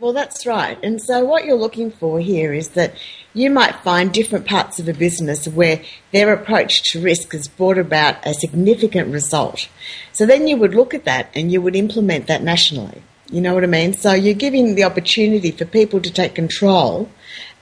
Well, 0.00 0.14
that's 0.14 0.46
right. 0.46 0.78
And 0.82 0.98
so, 0.98 1.26
what 1.26 1.44
you're 1.44 1.58
looking 1.58 1.90
for 1.90 2.20
here 2.20 2.54
is 2.54 2.70
that 2.70 2.94
you 3.34 3.50
might 3.50 3.84
find 3.84 4.10
different 4.10 4.46
parts 4.46 4.78
of 4.78 4.88
a 4.88 4.94
business 4.94 5.46
where 5.46 5.82
their 6.10 6.32
approach 6.32 6.82
to 6.92 7.02
risk 7.02 7.32
has 7.32 7.48
brought 7.48 7.76
about 7.76 8.16
a 8.26 8.32
significant 8.32 9.12
result. 9.12 9.68
So, 10.12 10.24
then 10.24 10.48
you 10.48 10.56
would 10.56 10.74
look 10.74 10.94
at 10.94 11.04
that 11.04 11.28
and 11.34 11.52
you 11.52 11.60
would 11.60 11.76
implement 11.76 12.28
that 12.28 12.42
nationally. 12.42 13.02
You 13.30 13.42
know 13.42 13.52
what 13.52 13.62
I 13.62 13.66
mean? 13.66 13.92
So, 13.92 14.14
you're 14.14 14.32
giving 14.32 14.74
the 14.74 14.84
opportunity 14.84 15.50
for 15.50 15.66
people 15.66 16.00
to 16.00 16.10
take 16.10 16.34
control 16.34 17.10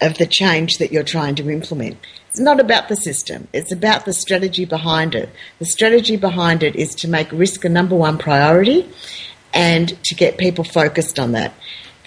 of 0.00 0.16
the 0.18 0.26
change 0.26 0.78
that 0.78 0.92
you're 0.92 1.02
trying 1.02 1.34
to 1.34 1.50
implement. 1.50 1.96
It's 2.30 2.38
not 2.38 2.60
about 2.60 2.88
the 2.88 2.94
system, 2.94 3.48
it's 3.52 3.72
about 3.72 4.04
the 4.04 4.12
strategy 4.12 4.64
behind 4.64 5.16
it. 5.16 5.28
The 5.58 5.66
strategy 5.66 6.16
behind 6.16 6.62
it 6.62 6.76
is 6.76 6.94
to 6.96 7.08
make 7.08 7.32
risk 7.32 7.64
a 7.64 7.68
number 7.68 7.96
one 7.96 8.16
priority 8.16 8.88
and 9.52 9.88
to 10.04 10.14
get 10.14 10.38
people 10.38 10.62
focused 10.62 11.18
on 11.18 11.32
that 11.32 11.52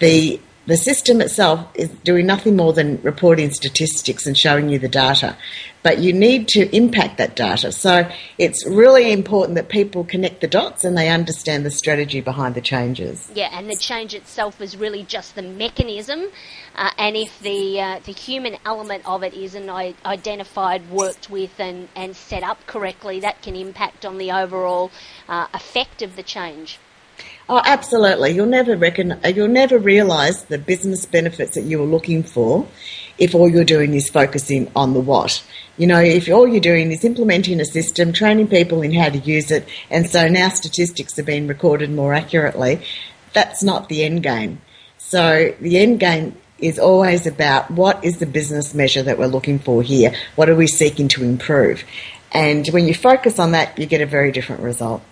the 0.02 0.40
the 0.64 0.76
system 0.76 1.20
itself 1.20 1.66
is 1.74 1.88
doing 2.04 2.24
nothing 2.26 2.54
more 2.54 2.72
than 2.72 3.00
reporting 3.02 3.50
statistics 3.50 4.26
and 4.26 4.38
showing 4.38 4.68
you 4.68 4.78
the 4.78 4.88
data. 4.88 5.36
But 5.82 5.98
you 5.98 6.12
need 6.12 6.46
to 6.48 6.74
impact 6.74 7.18
that 7.18 7.34
data. 7.34 7.72
So 7.72 8.08
it's 8.38 8.64
really 8.64 9.10
important 9.10 9.56
that 9.56 9.68
people 9.68 10.04
connect 10.04 10.40
the 10.40 10.46
dots 10.46 10.84
and 10.84 10.96
they 10.96 11.08
understand 11.08 11.66
the 11.66 11.72
strategy 11.72 12.20
behind 12.20 12.54
the 12.54 12.60
changes. 12.60 13.28
Yeah, 13.34 13.48
and 13.52 13.68
the 13.68 13.74
change 13.74 14.14
itself 14.14 14.60
is 14.60 14.76
really 14.76 15.02
just 15.02 15.34
the 15.34 15.42
mechanism. 15.42 16.28
Uh, 16.76 16.90
and 16.96 17.16
if 17.16 17.40
the 17.40 17.80
uh, 17.80 18.00
the 18.04 18.12
human 18.12 18.56
element 18.64 19.02
of 19.04 19.24
it 19.24 19.34
isn't 19.34 19.68
identified, 19.68 20.88
worked 20.90 21.28
with, 21.28 21.58
and, 21.58 21.88
and 21.96 22.14
set 22.14 22.44
up 22.44 22.64
correctly, 22.68 23.18
that 23.18 23.42
can 23.42 23.56
impact 23.56 24.04
on 24.04 24.18
the 24.18 24.30
overall 24.30 24.92
uh, 25.28 25.48
effect 25.52 26.02
of 26.02 26.14
the 26.14 26.22
change. 26.22 26.78
Oh, 27.54 27.60
absolutely. 27.66 28.30
You'll 28.30 28.46
never 28.46 28.78
reckon, 28.78 29.20
you'll 29.26 29.46
never 29.46 29.78
realise 29.78 30.40
the 30.40 30.56
business 30.56 31.04
benefits 31.04 31.54
that 31.54 31.64
you 31.64 31.80
were 31.80 31.84
looking 31.84 32.22
for 32.22 32.66
if 33.18 33.34
all 33.34 33.46
you're 33.46 33.62
doing 33.62 33.92
is 33.92 34.08
focusing 34.08 34.72
on 34.74 34.94
the 34.94 35.00
what. 35.00 35.44
You 35.76 35.86
know, 35.86 36.00
if 36.00 36.30
all 36.30 36.48
you're 36.48 36.62
doing 36.62 36.90
is 36.90 37.04
implementing 37.04 37.60
a 37.60 37.66
system, 37.66 38.14
training 38.14 38.48
people 38.48 38.80
in 38.80 38.94
how 38.94 39.10
to 39.10 39.18
use 39.18 39.50
it, 39.50 39.68
and 39.90 40.08
so 40.08 40.28
now 40.28 40.48
statistics 40.48 41.18
are 41.18 41.24
being 41.24 41.46
recorded 41.46 41.90
more 41.90 42.14
accurately, 42.14 42.80
that's 43.34 43.62
not 43.62 43.90
the 43.90 44.02
end 44.02 44.22
game. 44.22 44.62
So 44.96 45.54
the 45.60 45.76
end 45.76 46.00
game 46.00 46.34
is 46.58 46.78
always 46.78 47.26
about 47.26 47.70
what 47.70 48.02
is 48.02 48.16
the 48.16 48.24
business 48.24 48.72
measure 48.72 49.02
that 49.02 49.18
we're 49.18 49.26
looking 49.26 49.58
for 49.58 49.82
here? 49.82 50.14
What 50.36 50.48
are 50.48 50.56
we 50.56 50.68
seeking 50.68 51.08
to 51.08 51.22
improve? 51.22 51.84
And 52.32 52.66
when 52.68 52.88
you 52.88 52.94
focus 52.94 53.38
on 53.38 53.52
that, 53.52 53.78
you 53.78 53.84
get 53.84 54.00
a 54.00 54.06
very 54.06 54.32
different 54.32 54.62
result. 54.62 55.02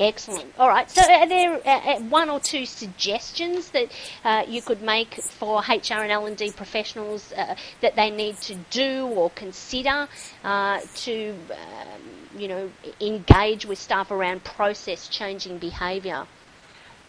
Excellent. 0.00 0.54
All 0.58 0.68
right. 0.68 0.90
So, 0.90 1.02
are 1.02 1.28
there 1.28 1.56
uh, 1.56 1.68
uh 1.68 2.00
one 2.00 2.30
or 2.30 2.40
two 2.40 2.64
suggestions 2.64 3.70
that 3.72 3.92
uh, 4.24 4.44
you 4.48 4.62
could 4.62 4.80
make 4.80 5.14
for 5.16 5.60
HR 5.60 6.00
and 6.00 6.10
L 6.10 6.24
and 6.24 6.38
D 6.38 6.50
professionals 6.52 7.32
uh, 7.32 7.54
that 7.82 7.96
they 7.96 8.10
need 8.10 8.38
to 8.38 8.54
do 8.70 9.06
or 9.08 9.28
consider 9.30 10.08
uh, 10.42 10.80
to, 10.94 11.34
um, 11.50 12.00
you 12.40 12.48
know, 12.48 12.70
engage 12.98 13.66
with 13.66 13.78
staff 13.78 14.10
around 14.10 14.42
process 14.42 15.06
changing 15.06 15.58
behaviour? 15.58 16.26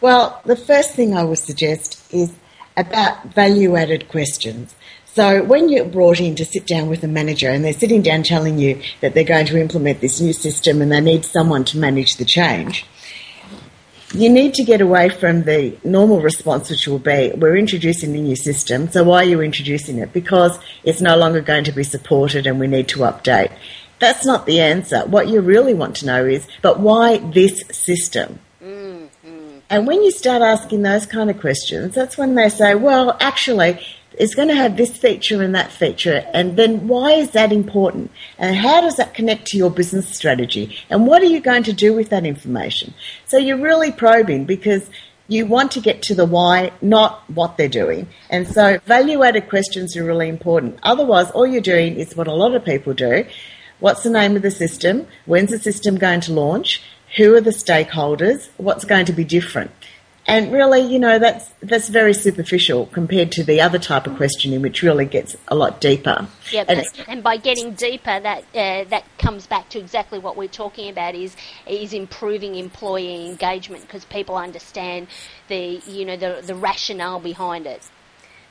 Well, 0.01 0.41
the 0.45 0.57
first 0.57 0.93
thing 0.93 1.15
I 1.15 1.23
would 1.23 1.39
suggest 1.39 2.13
is 2.13 2.33
about 2.75 3.33
value 3.33 3.77
added 3.77 4.09
questions. 4.09 4.75
So 5.13 5.43
when 5.43 5.67
you're 5.67 5.85
brought 5.85 6.21
in 6.21 6.35
to 6.35 6.45
sit 6.45 6.65
down 6.65 6.87
with 6.87 7.03
a 7.03 7.07
manager 7.07 7.49
and 7.49 7.65
they're 7.65 7.73
sitting 7.73 8.01
down 8.01 8.23
telling 8.23 8.57
you 8.57 8.81
that 9.01 9.13
they're 9.13 9.25
going 9.25 9.45
to 9.47 9.59
implement 9.59 9.99
this 9.99 10.21
new 10.21 10.31
system 10.31 10.81
and 10.81 10.89
they 10.89 11.01
need 11.01 11.25
someone 11.25 11.65
to 11.65 11.77
manage 11.77 12.15
the 12.15 12.23
change, 12.23 12.85
you 14.13 14.29
need 14.29 14.53
to 14.53 14.63
get 14.63 14.79
away 14.79 15.09
from 15.09 15.43
the 15.43 15.77
normal 15.83 16.21
response, 16.21 16.69
which 16.69 16.87
will 16.87 16.99
be, 16.99 17.31
we're 17.35 17.57
introducing 17.57 18.13
the 18.13 18.21
new 18.21 18.37
system, 18.37 18.89
so 18.89 19.03
why 19.03 19.17
are 19.17 19.27
you 19.27 19.41
introducing 19.41 19.97
it? 19.97 20.13
Because 20.13 20.57
it's 20.83 21.01
no 21.01 21.17
longer 21.17 21.41
going 21.41 21.65
to 21.65 21.71
be 21.73 21.83
supported 21.83 22.47
and 22.47 22.57
we 22.57 22.67
need 22.67 22.87
to 22.89 22.99
update. 22.99 23.51
That's 23.99 24.25
not 24.25 24.45
the 24.45 24.61
answer. 24.61 25.01
What 25.01 25.27
you 25.27 25.41
really 25.41 25.73
want 25.73 25.97
to 25.97 26.05
know 26.05 26.25
is, 26.25 26.47
but 26.61 26.79
why 26.79 27.17
this 27.17 27.61
system? 27.71 28.39
Mm-hmm. 28.63 29.59
And 29.69 29.87
when 29.87 30.01
you 30.03 30.11
start 30.11 30.41
asking 30.41 30.81
those 30.81 31.05
kind 31.05 31.29
of 31.29 31.39
questions, 31.39 31.95
that's 31.95 32.17
when 32.17 32.35
they 32.35 32.49
say, 32.49 32.75
well, 32.75 33.15
actually, 33.19 33.79
it's 34.17 34.35
going 34.35 34.49
to 34.49 34.55
have 34.55 34.77
this 34.77 34.95
feature 34.95 35.41
and 35.41 35.55
that 35.55 35.71
feature. 35.71 36.25
And 36.33 36.57
then 36.57 36.87
why 36.87 37.13
is 37.13 37.31
that 37.31 37.51
important? 37.51 38.11
And 38.37 38.55
how 38.55 38.81
does 38.81 38.97
that 38.97 39.13
connect 39.13 39.47
to 39.47 39.57
your 39.57 39.69
business 39.69 40.09
strategy? 40.09 40.77
And 40.89 41.07
what 41.07 41.21
are 41.21 41.27
you 41.27 41.39
going 41.39 41.63
to 41.63 41.73
do 41.73 41.93
with 41.93 42.09
that 42.09 42.25
information? 42.25 42.93
So 43.25 43.37
you're 43.37 43.57
really 43.57 43.91
probing 43.91 44.45
because 44.45 44.89
you 45.27 45.45
want 45.45 45.71
to 45.71 45.79
get 45.79 46.01
to 46.03 46.15
the 46.15 46.25
why, 46.25 46.73
not 46.81 47.23
what 47.29 47.55
they're 47.55 47.69
doing. 47.69 48.07
And 48.29 48.47
so 48.47 48.79
value 48.85 49.23
added 49.23 49.47
questions 49.47 49.95
are 49.95 50.03
really 50.03 50.27
important. 50.27 50.77
Otherwise, 50.83 51.31
all 51.31 51.47
you're 51.47 51.61
doing 51.61 51.95
is 51.95 52.15
what 52.15 52.27
a 52.27 52.33
lot 52.33 52.53
of 52.53 52.65
people 52.65 52.93
do. 52.93 53.25
What's 53.79 54.03
the 54.03 54.09
name 54.09 54.35
of 54.35 54.41
the 54.41 54.51
system? 54.51 55.07
When's 55.25 55.51
the 55.51 55.59
system 55.59 55.97
going 55.97 56.19
to 56.21 56.33
launch? 56.33 56.83
Who 57.17 57.33
are 57.35 57.41
the 57.41 57.51
stakeholders? 57.51 58.49
What's 58.57 58.83
going 58.83 59.05
to 59.05 59.13
be 59.13 59.23
different? 59.23 59.71
And 60.27 60.51
really, 60.51 60.81
you 60.81 60.99
know, 60.99 61.17
that's 61.17 61.49
that's 61.61 61.89
very 61.89 62.13
superficial 62.13 62.85
compared 62.87 63.31
to 63.33 63.43
the 63.43 63.59
other 63.59 63.79
type 63.79 64.05
of 64.05 64.15
questioning, 64.17 64.61
which 64.61 64.83
really 64.83 65.05
gets 65.05 65.35
a 65.47 65.55
lot 65.55 65.81
deeper. 65.81 66.27
Yeah, 66.51 66.63
and, 66.67 66.85
and 67.07 67.23
by 67.23 67.37
getting 67.37 67.73
deeper, 67.73 68.19
that 68.19 68.43
uh, 68.53 68.83
that 68.89 69.03
comes 69.17 69.47
back 69.47 69.69
to 69.69 69.79
exactly 69.79 70.19
what 70.19 70.37
we're 70.37 70.47
talking 70.47 70.89
about 70.89 71.15
is 71.15 71.35
is 71.65 71.91
improving 71.91 72.55
employee 72.55 73.25
engagement 73.25 73.81
because 73.81 74.05
people 74.05 74.35
understand 74.35 75.07
the 75.47 75.81
you 75.87 76.05
know 76.05 76.17
the 76.17 76.43
the 76.45 76.55
rationale 76.55 77.19
behind 77.19 77.65
it. 77.65 77.81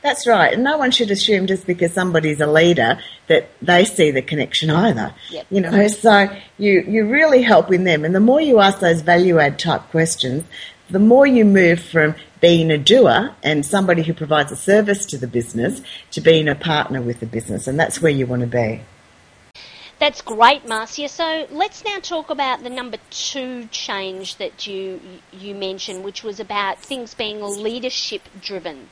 That's 0.02 0.26
right. 0.26 0.54
And 0.54 0.64
no 0.64 0.78
one 0.78 0.90
should 0.90 1.10
assume 1.10 1.46
just 1.46 1.66
because 1.66 1.92
somebody's 1.92 2.40
a 2.40 2.46
leader 2.46 2.98
that 3.26 3.50
they 3.60 3.84
see 3.84 4.10
the 4.10 4.22
connection 4.22 4.70
either. 4.70 5.14
Yep. 5.30 5.46
You 5.50 5.60
know, 5.60 5.88
so 5.88 6.34
you, 6.56 6.80
you 6.88 7.06
really 7.06 7.42
help 7.42 7.70
in 7.70 7.84
them. 7.84 8.06
And 8.06 8.14
the 8.14 8.20
more 8.20 8.40
you 8.40 8.60
ask 8.60 8.80
those 8.80 9.02
value 9.02 9.38
add 9.38 9.58
type 9.58 9.82
questions, 9.90 10.44
the 10.90 10.98
more 10.98 11.26
you 11.26 11.44
move 11.44 11.80
from 11.80 12.14
being 12.40 12.70
a 12.70 12.78
doer 12.78 13.34
and 13.42 13.64
somebody 13.64 14.02
who 14.02 14.14
provides 14.14 14.50
a 14.50 14.56
service 14.56 15.04
to 15.06 15.18
the 15.18 15.26
business 15.26 15.82
to 16.10 16.20
being 16.20 16.48
a 16.48 16.54
partner 16.54 17.00
with 17.00 17.20
the 17.20 17.26
business. 17.26 17.66
And 17.66 17.78
that's 17.78 18.00
where 18.00 18.12
you 18.12 18.26
want 18.26 18.40
to 18.40 18.48
be. 18.48 18.82
That's 19.98 20.22
great, 20.22 20.66
Marcia. 20.66 21.08
So 21.10 21.46
let's 21.50 21.84
now 21.84 21.98
talk 21.98 22.30
about 22.30 22.62
the 22.62 22.70
number 22.70 22.96
two 23.10 23.66
change 23.66 24.36
that 24.36 24.66
you 24.66 24.98
you 25.30 25.54
mentioned, 25.54 26.04
which 26.04 26.24
was 26.24 26.40
about 26.40 26.78
things 26.78 27.12
being 27.12 27.42
leadership 27.42 28.22
driven. 28.40 28.88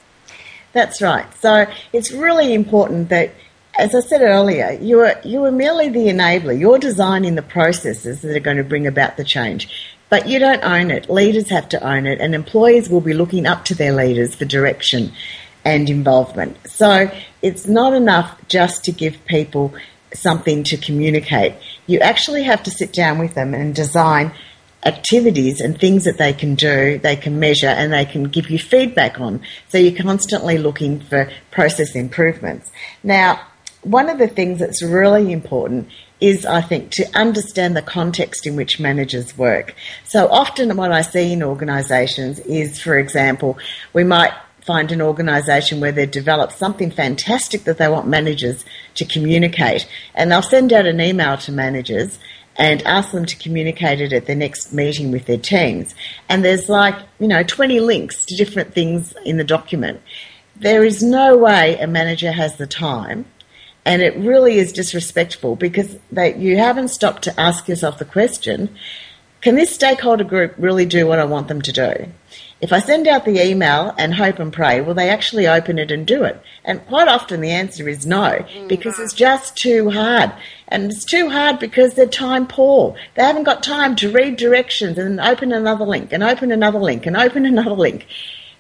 That's 0.75 1.01
right. 1.01 1.27
So 1.41 1.67
it's 1.95 2.13
really 2.13 2.53
important 2.53 3.09
that, 3.09 3.33
as 3.79 3.95
I 3.95 4.01
said 4.01 4.21
earlier, 4.21 4.79
you 4.83 5.01
are 5.01 5.19
you 5.25 5.43
are 5.47 5.51
merely 5.51 5.89
the 5.89 6.09
enabler. 6.09 6.59
You're 6.59 6.79
designing 6.79 7.37
the 7.37 7.43
processes 7.43 8.21
that 8.21 8.37
are 8.37 8.41
going 8.41 8.59
to 8.59 8.65
bring 8.65 8.87
about 8.87 9.17
the 9.17 9.25
change. 9.25 9.97
But 10.11 10.29
you 10.29 10.39
don't 10.39 10.65
own 10.65 10.91
it. 10.91 11.11
Leaders 11.11 11.51
have 11.51 11.69
to 11.71 11.87
own 11.87 12.07
it, 12.07 12.21
and 12.21 12.35
employees 12.35 12.89
will 12.89 13.01
be 13.01 13.15
looking 13.15 13.47
up 13.47 13.65
to 13.67 13.75
their 13.75 13.93
leaders 13.93 14.35
for 14.35 14.45
direction 14.45 15.13
and 15.65 15.91
involvement. 15.91 16.57
So 16.67 17.11
it's 17.43 17.67
not 17.67 17.93
enough 17.93 18.41
just 18.49 18.85
to 18.85 18.93
give 18.93 19.25
people 19.27 19.75
something 20.15 20.65
to 20.65 20.77
communicate. 20.77 21.55
You 21.87 22.01
actually 22.01 22.45
have 22.45 22.63
to 22.63 22.71
sit 22.71 22.93
down 22.93 23.19
with 23.19 23.35
them 23.35 23.53
and 23.55 23.75
design 23.75 24.33
activities 24.85 25.61
and 25.61 25.79
things 25.79 26.05
that 26.05 26.19
they 26.19 26.33
can 26.33 26.55
do, 26.55 26.99
they 26.99 27.17
can 27.17 27.39
measure, 27.39 27.67
and 27.67 27.93
they 27.93 28.05
can 28.05 28.25
give 28.25 28.49
you 28.49 28.59
feedback 28.59 29.21
on. 29.21 29.41
So 29.69 29.77
you're 29.77 30.01
constantly 30.01 30.57
looking 30.57 31.01
for 31.01 31.31
process 31.51 31.95
improvements. 31.95 32.71
Now, 33.03 33.41
one 33.91 34.11
of 34.11 34.19
the 34.19 34.29
things 34.29 34.59
that's 34.59 34.83
really 34.83 35.33
important 35.33 35.89
is, 36.21 36.45
I 36.45 36.61
think, 36.61 36.91
to 36.93 37.07
understand 37.17 37.77
the 37.77 37.83
context 37.83 38.47
in 38.47 38.57
which 38.57 38.81
managers 38.81 39.39
work. 39.39 39.75
So 40.05 40.29
often 40.29 40.77
what 40.77 40.93
I 40.93 41.03
see 41.03 41.33
in 41.33 41.43
organisations 41.43 42.41
is, 42.41 42.81
for 42.81 42.99
example, 42.99 43.59
we 43.93 44.05
might 44.05 44.33
find 44.63 44.93
an 44.93 45.01
organisation 45.01 45.81
where 45.81 45.93
they've 45.93 46.11
developed 46.11 46.53
something 46.53 46.91
fantastic 46.91 47.65
that 47.65 47.79
they 47.79 47.89
want 47.89 48.07
managers 48.07 48.65
to 48.97 49.05
communicate, 49.07 49.89
and 50.15 50.31
they'll 50.31 50.43
send 50.43 50.73
out 50.73 50.87
an 50.87 51.01
email 51.01 51.39
to 51.39 51.53
managers 51.53 52.19
and 52.57 52.83
ask 52.83 53.13
them 53.13 53.25
to 53.25 53.37
communicate 53.37 54.01
it 54.01 54.13
at 54.13 54.27
their 54.27 54.37
next 54.37 54.73
meeting 54.73 55.13
with 55.13 55.25
their 55.27 55.39
teams. 55.39 55.95
And 56.29 56.45
there's 56.45 56.69
like, 56.69 56.97
you 57.21 57.29
know, 57.29 57.45
20 57.45 57.81
links 57.81 58.27
to 58.27 58.37
different 58.37 58.75
things 58.75 59.15
in 59.25 59.37
the 59.37 59.45
document. 59.45 60.03
There 60.57 60.85
is 60.85 61.03
no 61.03 61.37
way 61.37 61.79
a 61.79 61.87
manager 61.87 62.33
has 62.33 62.57
the 62.57 62.67
time 62.67 63.25
and 63.89 64.03
it 64.03 64.15
really 64.19 64.59
is 64.59 64.71
disrespectful 64.71 65.57
because 65.57 65.97
they, 66.13 66.37
you 66.37 66.59
haven't 66.59 66.89
stopped 66.89 67.23
to 67.23 67.41
ask 67.41 67.69
yourself 67.69 67.99
the 67.99 68.05
question, 68.05 68.77
can 69.41 69.55
this 69.55 69.75
stakeholder 69.75 70.25
group 70.25 70.55
really 70.59 70.85
do 70.85 71.07
what 71.07 71.19
I 71.19 71.25
want 71.25 71.49
them 71.49 71.63
to 71.63 71.73
do? 71.73 72.13
If 72.61 72.71
I 72.71 72.81
send 72.81 73.09
out 73.09 73.25
the 73.25 73.43
email 73.43 73.95
and 73.97 74.15
hope 74.15 74.41
and 74.41 74.53
pray, 74.53 74.83
will 74.83 74.93
they 74.93 75.09
actually 75.09 75.49
open 75.49 75.79
it 75.79 75.91
and 75.91 76.07
do 76.07 76.23
it? 76.25 76.39
And 76.67 76.87
quite 76.87 77.09
often 77.09 77.41
the 77.41 77.51
answer 77.51 77.89
is 77.89 78.05
no, 78.05 78.45
mm, 78.47 78.69
because 78.69 78.99
it's 78.99 79.15
just 79.15 79.57
too 79.57 79.89
hard. 79.89 80.35
And 80.67 80.93
it's 80.93 81.07
too 81.07 81.31
hard 81.31 81.59
because 81.59 81.95
they're 81.95 82.07
time 82.07 82.47
poor. 82.47 82.95
They 83.15 83.23
haven't 83.23 83.45
got 83.45 83.63
time 83.63 83.97
to 83.97 84.13
read 84.13 84.37
directions 84.37 84.99
and 84.99 85.19
open 85.19 85.51
another 85.51 85.87
link 85.87 86.13
and 86.13 86.23
open 86.23 86.53
another 86.53 86.79
link 86.79 87.07
and 87.07 87.17
open 87.17 87.47
another 87.47 87.71
link. 87.71 88.07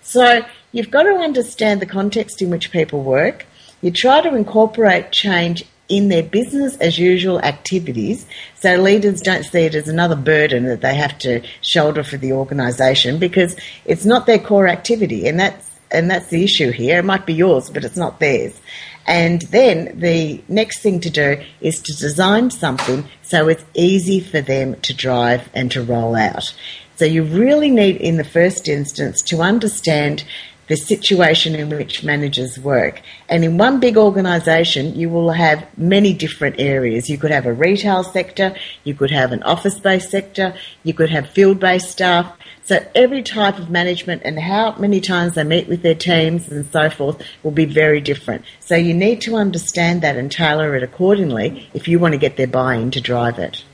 So 0.00 0.40
you've 0.72 0.90
got 0.90 1.02
to 1.02 1.16
understand 1.16 1.82
the 1.82 1.86
context 1.86 2.40
in 2.40 2.48
which 2.48 2.72
people 2.72 3.02
work. 3.02 3.44
You 3.80 3.90
try 3.90 4.20
to 4.20 4.34
incorporate 4.34 5.12
change 5.12 5.64
in 5.88 6.08
their 6.08 6.22
business 6.22 6.76
as 6.76 6.98
usual 6.98 7.40
activities 7.40 8.26
so 8.60 8.76
leaders 8.76 9.22
don't 9.22 9.44
see 9.44 9.60
it 9.60 9.74
as 9.74 9.88
another 9.88 10.16
burden 10.16 10.64
that 10.64 10.82
they 10.82 10.94
have 10.94 11.16
to 11.18 11.42
shoulder 11.62 12.02
for 12.02 12.18
the 12.18 12.32
organisation 12.32 13.18
because 13.18 13.56
it's 13.86 14.04
not 14.04 14.26
their 14.26 14.38
core 14.38 14.68
activity 14.68 15.26
and 15.26 15.40
that's 15.40 15.68
and 15.90 16.10
that's 16.10 16.26
the 16.26 16.44
issue 16.44 16.70
here. 16.70 16.98
It 16.98 17.04
might 17.04 17.24
be 17.24 17.32
yours, 17.32 17.70
but 17.70 17.84
it's 17.84 17.96
not 17.96 18.20
theirs. 18.20 18.60
And 19.06 19.40
then 19.42 19.98
the 19.98 20.42
next 20.48 20.80
thing 20.80 21.00
to 21.00 21.10
do 21.10 21.42
is 21.62 21.80
to 21.80 21.96
design 21.96 22.50
something 22.50 23.08
so 23.22 23.48
it's 23.48 23.64
easy 23.72 24.20
for 24.20 24.42
them 24.42 24.78
to 24.82 24.92
drive 24.92 25.48
and 25.54 25.70
to 25.72 25.82
roll 25.82 26.14
out. 26.14 26.52
So 26.96 27.06
you 27.06 27.22
really 27.22 27.70
need, 27.70 27.96
in 27.96 28.16
the 28.16 28.24
first 28.24 28.68
instance, 28.68 29.22
to 29.22 29.40
understand 29.40 30.24
the 30.68 30.76
situation 30.76 31.54
in 31.54 31.70
which 31.70 32.04
managers 32.04 32.58
work. 32.58 33.00
And 33.28 33.44
in 33.44 33.58
one 33.58 33.80
big 33.80 33.96
organisation, 33.96 34.94
you 34.94 35.08
will 35.08 35.32
have 35.32 35.66
many 35.76 36.12
different 36.12 36.60
areas. 36.60 37.08
You 37.08 37.18
could 37.18 37.30
have 37.30 37.46
a 37.46 37.52
retail 37.52 38.04
sector, 38.04 38.54
you 38.84 38.94
could 38.94 39.10
have 39.10 39.32
an 39.32 39.42
office 39.42 39.80
based 39.80 40.10
sector, 40.10 40.54
you 40.84 40.94
could 40.94 41.10
have 41.10 41.30
field 41.30 41.58
based 41.58 41.90
staff. 41.90 42.36
So 42.64 42.86
every 42.94 43.22
type 43.22 43.58
of 43.58 43.70
management 43.70 44.22
and 44.24 44.38
how 44.38 44.76
many 44.76 45.00
times 45.00 45.34
they 45.34 45.44
meet 45.44 45.68
with 45.68 45.80
their 45.80 45.94
teams 45.94 46.48
and 46.48 46.70
so 46.70 46.90
forth 46.90 47.22
will 47.42 47.50
be 47.50 47.64
very 47.64 48.00
different. 48.00 48.44
So 48.60 48.76
you 48.76 48.92
need 48.92 49.22
to 49.22 49.36
understand 49.36 50.02
that 50.02 50.16
and 50.16 50.30
tailor 50.30 50.76
it 50.76 50.82
accordingly 50.82 51.70
if 51.72 51.88
you 51.88 51.98
want 51.98 52.12
to 52.12 52.18
get 52.18 52.36
their 52.36 52.46
buy 52.46 52.74
in 52.74 52.90
to 52.90 53.00
drive 53.00 53.38
it. 53.38 53.64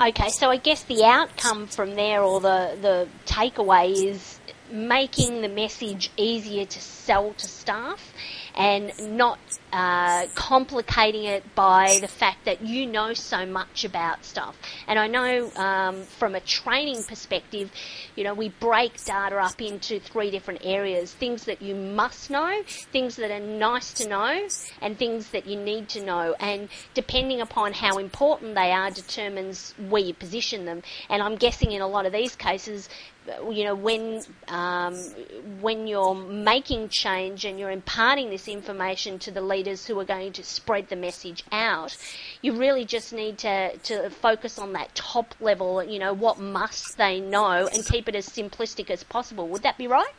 Okay, 0.00 0.30
so 0.30 0.50
I 0.50 0.56
guess 0.56 0.82
the 0.82 1.04
outcome 1.04 1.68
from 1.68 1.94
there 1.94 2.22
or 2.22 2.40
the, 2.40 2.76
the 2.80 3.08
takeaway 3.24 3.92
is 3.92 4.40
making 4.72 5.42
the 5.42 5.48
message 5.48 6.10
easier 6.16 6.64
to 6.64 6.80
sell 6.80 7.34
to 7.34 7.46
staff 7.46 8.12
and 8.54 8.92
not 9.16 9.38
uh, 9.72 10.26
complicating 10.34 11.24
it 11.24 11.54
by 11.54 11.98
the 12.00 12.08
fact 12.08 12.44
that 12.44 12.62
you 12.62 12.86
know 12.86 13.14
so 13.14 13.46
much 13.46 13.84
about 13.84 14.24
stuff. 14.24 14.56
And 14.86 14.98
I 14.98 15.06
know 15.06 15.50
um, 15.56 16.02
from 16.02 16.34
a 16.34 16.40
training 16.40 17.04
perspective, 17.04 17.70
you 18.14 18.24
know, 18.24 18.34
we 18.34 18.50
break 18.50 19.02
data 19.04 19.36
up 19.36 19.60
into 19.60 20.00
three 20.00 20.30
different 20.30 20.60
areas 20.64 21.12
things 21.12 21.44
that 21.44 21.62
you 21.62 21.74
must 21.74 22.30
know, 22.30 22.62
things 22.92 23.16
that 23.16 23.30
are 23.30 23.40
nice 23.40 23.92
to 23.94 24.08
know, 24.08 24.48
and 24.80 24.98
things 24.98 25.30
that 25.30 25.46
you 25.46 25.58
need 25.58 25.88
to 25.90 26.04
know. 26.04 26.34
And 26.38 26.68
depending 26.94 27.40
upon 27.40 27.72
how 27.72 27.98
important 27.98 28.54
they 28.54 28.72
are, 28.72 28.90
determines 28.90 29.74
where 29.88 30.02
you 30.02 30.14
position 30.14 30.64
them. 30.64 30.82
And 31.08 31.22
I'm 31.22 31.36
guessing 31.36 31.72
in 31.72 31.80
a 31.80 31.86
lot 31.86 32.06
of 32.06 32.12
these 32.12 32.36
cases, 32.36 32.88
you 33.50 33.64
know, 33.64 33.74
when 33.74 34.22
um, 34.48 34.94
when 35.60 35.86
you're 35.86 36.14
making 36.14 36.88
change 36.88 37.44
and 37.44 37.58
you're 37.58 37.70
imparting 37.70 38.30
this 38.30 38.48
information 38.48 39.18
to 39.20 39.30
the 39.30 39.40
leaders 39.40 39.86
who 39.86 39.98
are 40.00 40.04
going 40.04 40.32
to 40.32 40.44
spread 40.44 40.88
the 40.88 40.96
message 40.96 41.44
out, 41.52 41.96
you 42.40 42.54
really 42.54 42.84
just 42.84 43.12
need 43.12 43.38
to, 43.38 43.76
to 43.78 44.10
focus 44.10 44.58
on 44.58 44.72
that 44.72 44.94
top 44.94 45.34
level, 45.40 45.82
you 45.82 45.98
know, 45.98 46.12
what 46.12 46.38
must 46.38 46.96
they 46.98 47.20
know 47.20 47.68
and 47.72 47.84
keep 47.84 48.08
it 48.08 48.14
as 48.14 48.28
simplistic 48.28 48.90
as 48.90 49.04
possible. 49.04 49.48
Would 49.48 49.62
that 49.62 49.78
be 49.78 49.86
right? 49.86 50.12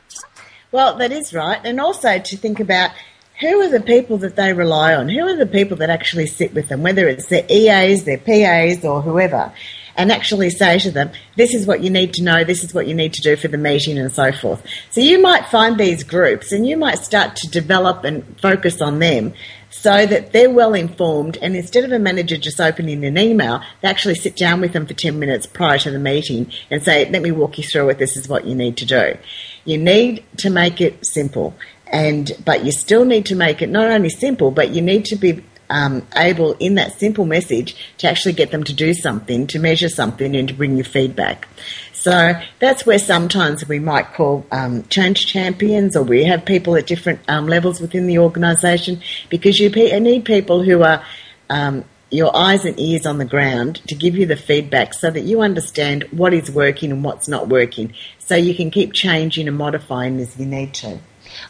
Well, 0.71 0.97
that 0.97 1.11
is 1.11 1.33
right. 1.33 1.59
And 1.63 1.79
also 1.79 2.19
to 2.19 2.37
think 2.37 2.59
about 2.59 2.91
who 3.39 3.61
are 3.61 3.69
the 3.69 3.81
people 3.81 4.17
that 4.19 4.35
they 4.35 4.53
rely 4.53 4.93
on? 4.95 5.09
Who 5.09 5.27
are 5.27 5.35
the 5.35 5.45
people 5.45 5.77
that 5.77 5.89
actually 5.89 6.27
sit 6.27 6.53
with 6.53 6.69
them, 6.69 6.83
whether 6.83 7.07
it's 7.07 7.27
their 7.27 7.45
EAs, 7.49 8.05
their 8.05 8.17
PAs, 8.17 8.85
or 8.85 9.01
whoever? 9.01 9.51
And 9.95 10.11
actually 10.11 10.49
say 10.49 10.79
to 10.79 10.91
them, 10.91 11.11
this 11.35 11.53
is 11.53 11.65
what 11.65 11.81
you 11.81 11.89
need 11.89 12.13
to 12.15 12.23
know, 12.23 12.43
this 12.43 12.63
is 12.63 12.73
what 12.73 12.87
you 12.87 12.93
need 12.93 13.13
to 13.13 13.21
do 13.21 13.35
for 13.35 13.47
the 13.47 13.57
meeting 13.57 13.97
and 13.97 14.11
so 14.11 14.31
forth. 14.31 14.63
So 14.89 15.01
you 15.01 15.21
might 15.21 15.45
find 15.47 15.77
these 15.77 16.03
groups 16.03 16.51
and 16.51 16.67
you 16.67 16.77
might 16.77 16.99
start 16.99 17.35
to 17.37 17.49
develop 17.49 18.03
and 18.03 18.39
focus 18.39 18.81
on 18.81 18.99
them 18.99 19.33
so 19.69 20.05
that 20.05 20.31
they're 20.31 20.49
well 20.49 20.73
informed 20.73 21.37
and 21.41 21.55
instead 21.55 21.83
of 21.83 21.91
a 21.91 21.99
manager 21.99 22.37
just 22.37 22.61
opening 22.61 23.03
an 23.05 23.17
email, 23.17 23.61
they 23.81 23.87
actually 23.87 24.15
sit 24.15 24.35
down 24.35 24.61
with 24.61 24.73
them 24.73 24.85
for 24.85 24.93
10 24.93 25.17
minutes 25.17 25.45
prior 25.45 25.79
to 25.79 25.91
the 25.91 25.99
meeting 25.99 26.51
and 26.69 26.83
say, 26.83 27.09
let 27.09 27.21
me 27.21 27.31
walk 27.31 27.57
you 27.57 27.63
through 27.63 27.89
it, 27.89 27.97
this 27.97 28.15
is 28.15 28.27
what 28.27 28.45
you 28.45 28.55
need 28.55 28.77
to 28.77 28.85
do. 28.85 29.17
You 29.65 29.77
need 29.77 30.23
to 30.37 30.49
make 30.49 30.79
it 30.79 31.05
simple 31.05 31.55
and 31.87 32.31
but 32.43 32.65
you 32.65 32.71
still 32.71 33.05
need 33.05 33.25
to 33.27 33.35
make 33.35 33.61
it 33.61 33.69
not 33.69 33.87
only 33.87 34.09
simple 34.09 34.51
but 34.51 34.71
you 34.71 34.81
need 34.81 35.05
to 35.05 35.15
be 35.15 35.43
um, 35.69 36.05
able 36.15 36.53
in 36.53 36.75
that 36.75 36.99
simple 36.99 37.25
message 37.25 37.75
to 37.97 38.07
actually 38.09 38.33
get 38.33 38.51
them 38.51 38.63
to 38.63 38.73
do 38.73 38.93
something, 38.93 39.47
to 39.47 39.59
measure 39.59 39.89
something, 39.89 40.35
and 40.35 40.47
to 40.47 40.53
bring 40.53 40.77
you 40.77 40.83
feedback. 40.83 41.47
So 41.93 42.33
that's 42.59 42.85
where 42.85 42.99
sometimes 42.99 43.65
we 43.67 43.79
might 43.79 44.13
call 44.13 44.45
um, 44.51 44.83
change 44.83 45.25
champions, 45.25 45.95
or 45.95 46.03
we 46.03 46.25
have 46.25 46.43
people 46.45 46.75
at 46.75 46.85
different 46.85 47.21
um, 47.29 47.47
levels 47.47 47.79
within 47.79 48.07
the 48.07 48.19
organisation 48.19 49.01
because 49.29 49.57
you 49.59 49.69
need 49.69 50.25
people 50.25 50.63
who 50.63 50.83
are 50.83 51.05
um, 51.49 51.85
your 52.11 52.35
eyes 52.35 52.65
and 52.65 52.79
ears 52.79 53.05
on 53.05 53.17
the 53.17 53.25
ground 53.25 53.81
to 53.87 53.95
give 53.95 54.15
you 54.15 54.25
the 54.25 54.35
feedback 54.35 54.93
so 54.93 55.09
that 55.09 55.21
you 55.21 55.41
understand 55.41 56.03
what 56.11 56.33
is 56.33 56.51
working 56.51 56.91
and 56.91 57.03
what's 57.03 57.27
not 57.27 57.47
working, 57.47 57.93
so 58.19 58.35
you 58.35 58.53
can 58.53 58.69
keep 58.69 58.93
changing 58.93 59.47
and 59.47 59.57
modifying 59.57 60.19
as 60.19 60.37
you 60.37 60.45
need 60.45 60.73
to. 60.73 60.99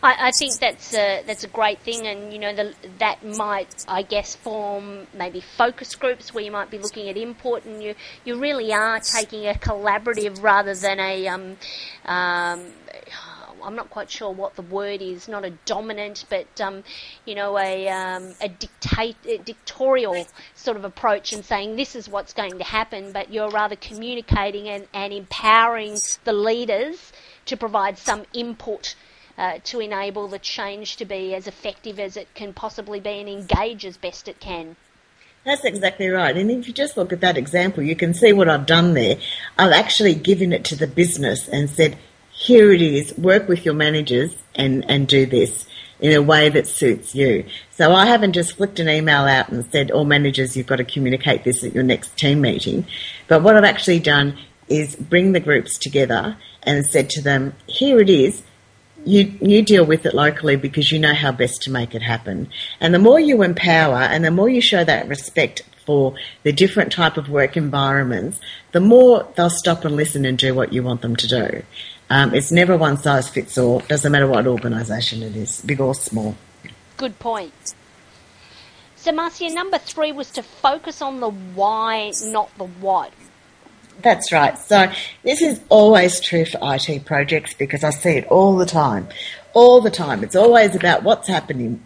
I, 0.01 0.27
I 0.27 0.31
think 0.31 0.59
that's 0.59 0.93
a, 0.93 1.23
that's 1.25 1.43
a 1.43 1.47
great 1.47 1.79
thing, 1.79 2.07
and 2.07 2.33
you 2.33 2.39
know 2.39 2.53
the, 2.53 2.73
that 2.99 3.23
might, 3.23 3.85
I 3.87 4.01
guess, 4.01 4.35
form 4.35 5.07
maybe 5.13 5.41
focus 5.41 5.95
groups 5.95 6.33
where 6.33 6.43
you 6.43 6.51
might 6.51 6.69
be 6.69 6.77
looking 6.77 7.09
at 7.09 7.17
input, 7.17 7.65
and 7.65 7.81
you 7.81 7.95
you 8.25 8.39
really 8.39 8.73
are 8.73 8.99
taking 8.99 9.47
a 9.47 9.53
collaborative 9.53 10.41
rather 10.41 10.75
than 10.75 10.99
a 10.99 11.27
um, 11.27 11.57
um, 12.05 12.71
I'm 13.63 13.75
not 13.75 13.89
quite 13.89 14.11
sure 14.11 14.31
what 14.31 14.55
the 14.55 14.61
word 14.61 15.01
is, 15.01 15.27
not 15.27 15.45
a 15.45 15.51
dominant, 15.65 16.25
but 16.29 16.59
um, 16.59 16.83
you 17.25 17.35
know, 17.35 17.57
a 17.57 17.87
um, 17.87 18.35
a 18.41 18.49
dictate 18.49 19.15
a 19.25 19.37
dictatorial 19.37 20.27
sort 20.55 20.77
of 20.77 20.83
approach 20.83 21.33
and 21.33 21.45
saying 21.45 21.75
this 21.75 21.95
is 21.95 22.09
what's 22.09 22.33
going 22.33 22.57
to 22.57 22.63
happen, 22.63 23.11
but 23.11 23.31
you're 23.31 23.49
rather 23.49 23.75
communicating 23.75 24.67
and, 24.67 24.87
and 24.93 25.13
empowering 25.13 25.97
the 26.25 26.33
leaders 26.33 27.13
to 27.45 27.57
provide 27.57 27.97
some 27.97 28.23
input 28.33 28.95
uh, 29.37 29.59
to 29.63 29.79
enable 29.79 30.27
the 30.27 30.39
change 30.39 30.97
to 30.97 31.05
be 31.05 31.33
as 31.33 31.47
effective 31.47 31.99
as 31.99 32.17
it 32.17 32.27
can 32.35 32.53
possibly 32.53 32.99
be 32.99 33.19
and 33.19 33.29
engage 33.29 33.85
as 33.85 33.97
best 33.97 34.27
it 34.27 34.39
can. 34.39 34.75
That's 35.45 35.65
exactly 35.65 36.07
right. 36.07 36.37
And 36.37 36.49
if 36.49 36.67
you 36.67 36.73
just 36.73 36.95
look 36.95 37.11
at 37.11 37.21
that 37.21 37.37
example, 37.37 37.83
you 37.83 37.95
can 37.95 38.13
see 38.13 38.31
what 38.31 38.47
I've 38.47 38.65
done 38.65 38.93
there. 38.93 39.17
I've 39.57 39.73
actually 39.73 40.15
given 40.15 40.53
it 40.53 40.63
to 40.65 40.75
the 40.75 40.87
business 40.87 41.49
and 41.49 41.69
said, 41.69 41.97
here 42.31 42.71
it 42.71 42.81
is, 42.81 43.17
work 43.17 43.47
with 43.47 43.65
your 43.65 43.73
managers 43.73 44.35
and, 44.55 44.89
and 44.89 45.07
do 45.07 45.25
this 45.25 45.65
in 45.99 46.13
a 46.13 46.21
way 46.21 46.49
that 46.49 46.67
suits 46.67 47.13
you. 47.13 47.45
So 47.71 47.93
I 47.93 48.05
haven't 48.05 48.33
just 48.33 48.57
flicked 48.57 48.79
an 48.79 48.89
email 48.89 49.23
out 49.23 49.49
and 49.49 49.65
said, 49.71 49.91
all 49.91 50.05
managers, 50.05 50.55
you've 50.55 50.67
got 50.67 50.77
to 50.77 50.83
communicate 50.83 51.43
this 51.43 51.63
at 51.63 51.73
your 51.73 51.83
next 51.83 52.17
team 52.17 52.41
meeting. 52.41 52.85
But 53.27 53.43
what 53.43 53.55
I've 53.55 53.63
actually 53.63 53.99
done 53.99 54.37
is 54.67 54.95
bring 54.95 55.33
the 55.33 55.39
groups 55.39 55.77
together 55.77 56.37
and 56.63 56.85
said 56.85 57.09
to 57.11 57.21
them, 57.21 57.53
here 57.67 57.99
it 57.99 58.09
is, 58.09 58.43
you 59.05 59.33
you 59.41 59.61
deal 59.61 59.85
with 59.85 60.05
it 60.05 60.13
locally 60.13 60.55
because 60.55 60.91
you 60.91 60.99
know 60.99 61.13
how 61.13 61.31
best 61.31 61.61
to 61.63 61.71
make 61.71 61.95
it 61.95 62.01
happen. 62.01 62.49
And 62.79 62.93
the 62.93 62.99
more 62.99 63.19
you 63.19 63.43
empower 63.43 63.97
and 63.97 64.23
the 64.23 64.31
more 64.31 64.49
you 64.49 64.61
show 64.61 64.83
that 64.83 65.07
respect 65.07 65.63
for 65.85 66.15
the 66.43 66.51
different 66.51 66.91
type 66.91 67.17
of 67.17 67.29
work 67.29 67.57
environments, 67.57 68.39
the 68.71 68.79
more 68.79 69.27
they'll 69.35 69.49
stop 69.49 69.83
and 69.85 69.95
listen 69.95 70.25
and 70.25 70.37
do 70.37 70.53
what 70.53 70.71
you 70.73 70.81
want 70.83 71.01
them 71.01 71.15
to 71.17 71.27
do. 71.27 71.63
Um, 72.09 72.33
it's 72.33 72.51
never 72.51 72.77
one 72.77 72.97
size 72.97 73.29
fits 73.29 73.57
all. 73.57 73.79
Doesn't 73.79 74.11
matter 74.11 74.27
what 74.27 74.47
organisation 74.47 75.23
it 75.23 75.35
is, 75.35 75.61
big 75.61 75.81
or 75.81 75.95
small. 75.95 76.35
Good 76.97 77.19
point. 77.19 77.73
So, 78.95 79.11
Marcia, 79.11 79.53
number 79.53 79.77
three 79.77 80.11
was 80.11 80.31
to 80.31 80.43
focus 80.43 81.01
on 81.01 81.19
the 81.19 81.29
why, 81.29 82.13
not 82.23 82.55
the 82.57 82.65
what. 82.65 83.11
That's 84.01 84.32
right. 84.32 84.58
So 84.58 84.91
this 85.23 85.41
is 85.41 85.62
always 85.69 86.19
true 86.19 86.45
for 86.45 86.60
IT 86.62 87.06
projects 87.06 87.53
because 87.53 87.84
I 87.84 87.91
see 87.91 88.17
it 88.17 88.25
all 88.27 88.58
the 88.58 88.65
time. 88.65 89.08
all 89.53 89.82
the 89.82 89.91
time. 89.91 90.23
It's 90.23 90.36
always 90.36 90.75
about 90.75 91.03
what's 91.03 91.27
happening, 91.27 91.86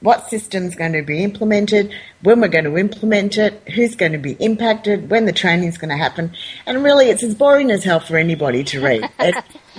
what 0.00 0.30
system's 0.30 0.74
going 0.74 0.92
to 0.92 1.02
be 1.02 1.22
implemented, 1.22 1.92
when 2.22 2.40
we're 2.40 2.48
going 2.48 2.64
to 2.64 2.78
implement 2.78 3.36
it, 3.36 3.62
who's 3.74 3.94
going 3.94 4.12
to 4.12 4.18
be 4.18 4.32
impacted, 4.34 5.10
when 5.10 5.26
the 5.26 5.32
training's 5.32 5.76
going 5.76 5.90
to 5.90 5.96
happen. 5.96 6.32
And 6.66 6.82
really, 6.82 7.10
it's 7.10 7.22
as 7.22 7.34
boring 7.34 7.70
as 7.70 7.84
hell 7.84 8.00
for 8.00 8.16
anybody 8.16 8.64
to 8.64 8.80
read. 8.80 9.10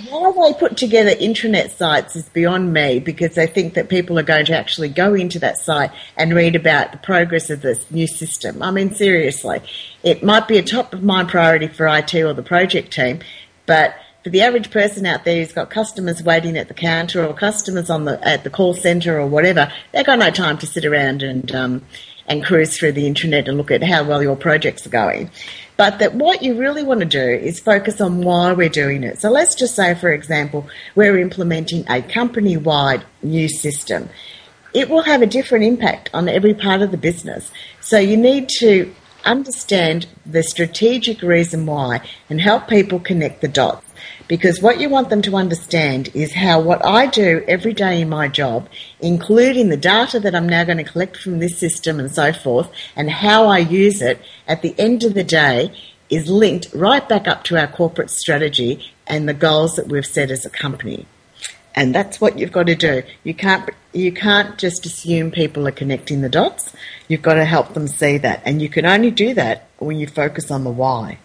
Why 0.08 0.32
they 0.52 0.58
put 0.58 0.76
together 0.76 1.10
intranet 1.10 1.70
sites 1.70 2.16
is 2.16 2.28
beyond 2.30 2.72
me 2.72 2.98
because 2.98 3.34
they 3.34 3.46
think 3.46 3.74
that 3.74 3.88
people 3.88 4.18
are 4.18 4.24
going 4.24 4.46
to 4.46 4.56
actually 4.56 4.88
go 4.88 5.14
into 5.14 5.38
that 5.40 5.58
site 5.58 5.90
and 6.16 6.34
read 6.34 6.56
about 6.56 6.92
the 6.92 6.98
progress 6.98 7.50
of 7.50 7.60
this 7.60 7.90
new 7.90 8.06
system. 8.06 8.62
I 8.62 8.70
mean, 8.70 8.94
seriously, 8.94 9.60
it 10.02 10.22
might 10.22 10.48
be 10.48 10.58
a 10.58 10.62
top 10.62 10.94
of 10.94 11.02
mind 11.02 11.28
priority 11.28 11.68
for 11.68 11.86
IT 11.86 12.14
or 12.14 12.32
the 12.32 12.42
project 12.42 12.92
team, 12.92 13.20
but 13.66 13.94
for 14.24 14.30
the 14.30 14.40
average 14.40 14.70
person 14.70 15.04
out 15.04 15.24
there 15.24 15.36
who's 15.36 15.52
got 15.52 15.68
customers 15.68 16.22
waiting 16.22 16.56
at 16.56 16.68
the 16.68 16.74
counter 16.74 17.24
or 17.24 17.34
customers 17.34 17.90
on 17.90 18.04
the 18.04 18.26
at 18.26 18.44
the 18.44 18.50
call 18.50 18.72
centre 18.72 19.18
or 19.20 19.26
whatever, 19.26 19.70
they've 19.92 20.06
got 20.06 20.18
no 20.18 20.30
time 20.30 20.58
to 20.58 20.66
sit 20.66 20.84
around 20.84 21.22
and 21.22 21.52
um, 21.52 21.84
and 22.28 22.44
cruise 22.44 22.76
through 22.76 22.92
the 22.92 23.06
internet 23.06 23.48
and 23.48 23.58
look 23.58 23.70
at 23.70 23.82
how 23.82 24.04
well 24.04 24.22
your 24.22 24.36
projects 24.36 24.86
are 24.86 24.90
going. 24.90 25.30
But 25.76 25.98
that 25.98 26.14
what 26.14 26.42
you 26.42 26.54
really 26.54 26.82
want 26.82 27.00
to 27.00 27.06
do 27.06 27.18
is 27.18 27.58
focus 27.58 28.00
on 28.00 28.22
why 28.22 28.52
we're 28.52 28.68
doing 28.68 29.02
it. 29.02 29.20
So 29.20 29.30
let's 29.30 29.54
just 29.54 29.74
say, 29.74 29.94
for 29.94 30.12
example, 30.12 30.68
we're 30.94 31.18
implementing 31.18 31.84
a 31.88 32.02
company 32.02 32.56
wide 32.56 33.04
new 33.22 33.48
system. 33.48 34.08
It 34.74 34.88
will 34.88 35.02
have 35.02 35.22
a 35.22 35.26
different 35.26 35.64
impact 35.64 36.10
on 36.14 36.28
every 36.28 36.54
part 36.54 36.82
of 36.82 36.90
the 36.90 36.96
business. 36.96 37.50
So 37.80 37.98
you 37.98 38.16
need 38.16 38.48
to 38.60 38.94
understand 39.24 40.06
the 40.26 40.42
strategic 40.42 41.22
reason 41.22 41.66
why 41.66 42.00
and 42.28 42.40
help 42.40 42.68
people 42.68 43.00
connect 43.00 43.40
the 43.40 43.48
dots. 43.48 43.86
Because 44.32 44.62
what 44.62 44.80
you 44.80 44.88
want 44.88 45.10
them 45.10 45.20
to 45.20 45.36
understand 45.36 46.08
is 46.14 46.32
how 46.32 46.58
what 46.58 46.82
I 46.86 47.04
do 47.04 47.44
every 47.46 47.74
day 47.74 48.00
in 48.00 48.08
my 48.08 48.28
job, 48.28 48.66
including 48.98 49.68
the 49.68 49.76
data 49.76 50.18
that 50.20 50.34
I'm 50.34 50.48
now 50.48 50.64
going 50.64 50.78
to 50.78 50.90
collect 50.90 51.18
from 51.18 51.38
this 51.38 51.58
system 51.58 52.00
and 52.00 52.10
so 52.10 52.32
forth, 52.32 52.70
and 52.96 53.10
how 53.10 53.44
I 53.44 53.58
use 53.58 54.00
it 54.00 54.22
at 54.48 54.62
the 54.62 54.74
end 54.78 55.04
of 55.04 55.12
the 55.12 55.22
day 55.22 55.70
is 56.08 56.30
linked 56.30 56.72
right 56.72 57.06
back 57.06 57.28
up 57.28 57.44
to 57.44 57.60
our 57.60 57.66
corporate 57.66 58.08
strategy 58.08 58.90
and 59.06 59.28
the 59.28 59.34
goals 59.34 59.74
that 59.74 59.88
we've 59.88 60.06
set 60.06 60.30
as 60.30 60.46
a 60.46 60.50
company. 60.50 61.04
And 61.74 61.94
that's 61.94 62.18
what 62.18 62.38
you've 62.38 62.52
got 62.52 62.68
to 62.68 62.74
do. 62.74 63.02
You 63.24 63.34
can't 63.34 63.68
you 63.92 64.12
can't 64.12 64.56
just 64.56 64.86
assume 64.86 65.30
people 65.30 65.68
are 65.68 65.72
connecting 65.72 66.22
the 66.22 66.30
dots. 66.30 66.72
You've 67.06 67.20
got 67.20 67.34
to 67.34 67.44
help 67.44 67.74
them 67.74 67.86
see 67.86 68.16
that, 68.16 68.40
and 68.46 68.62
you 68.62 68.70
can 68.70 68.86
only 68.86 69.10
do 69.10 69.34
that 69.34 69.68
when 69.76 69.98
you 69.98 70.06
focus 70.06 70.50
on 70.50 70.64
the 70.64 70.70
why. 70.70 71.18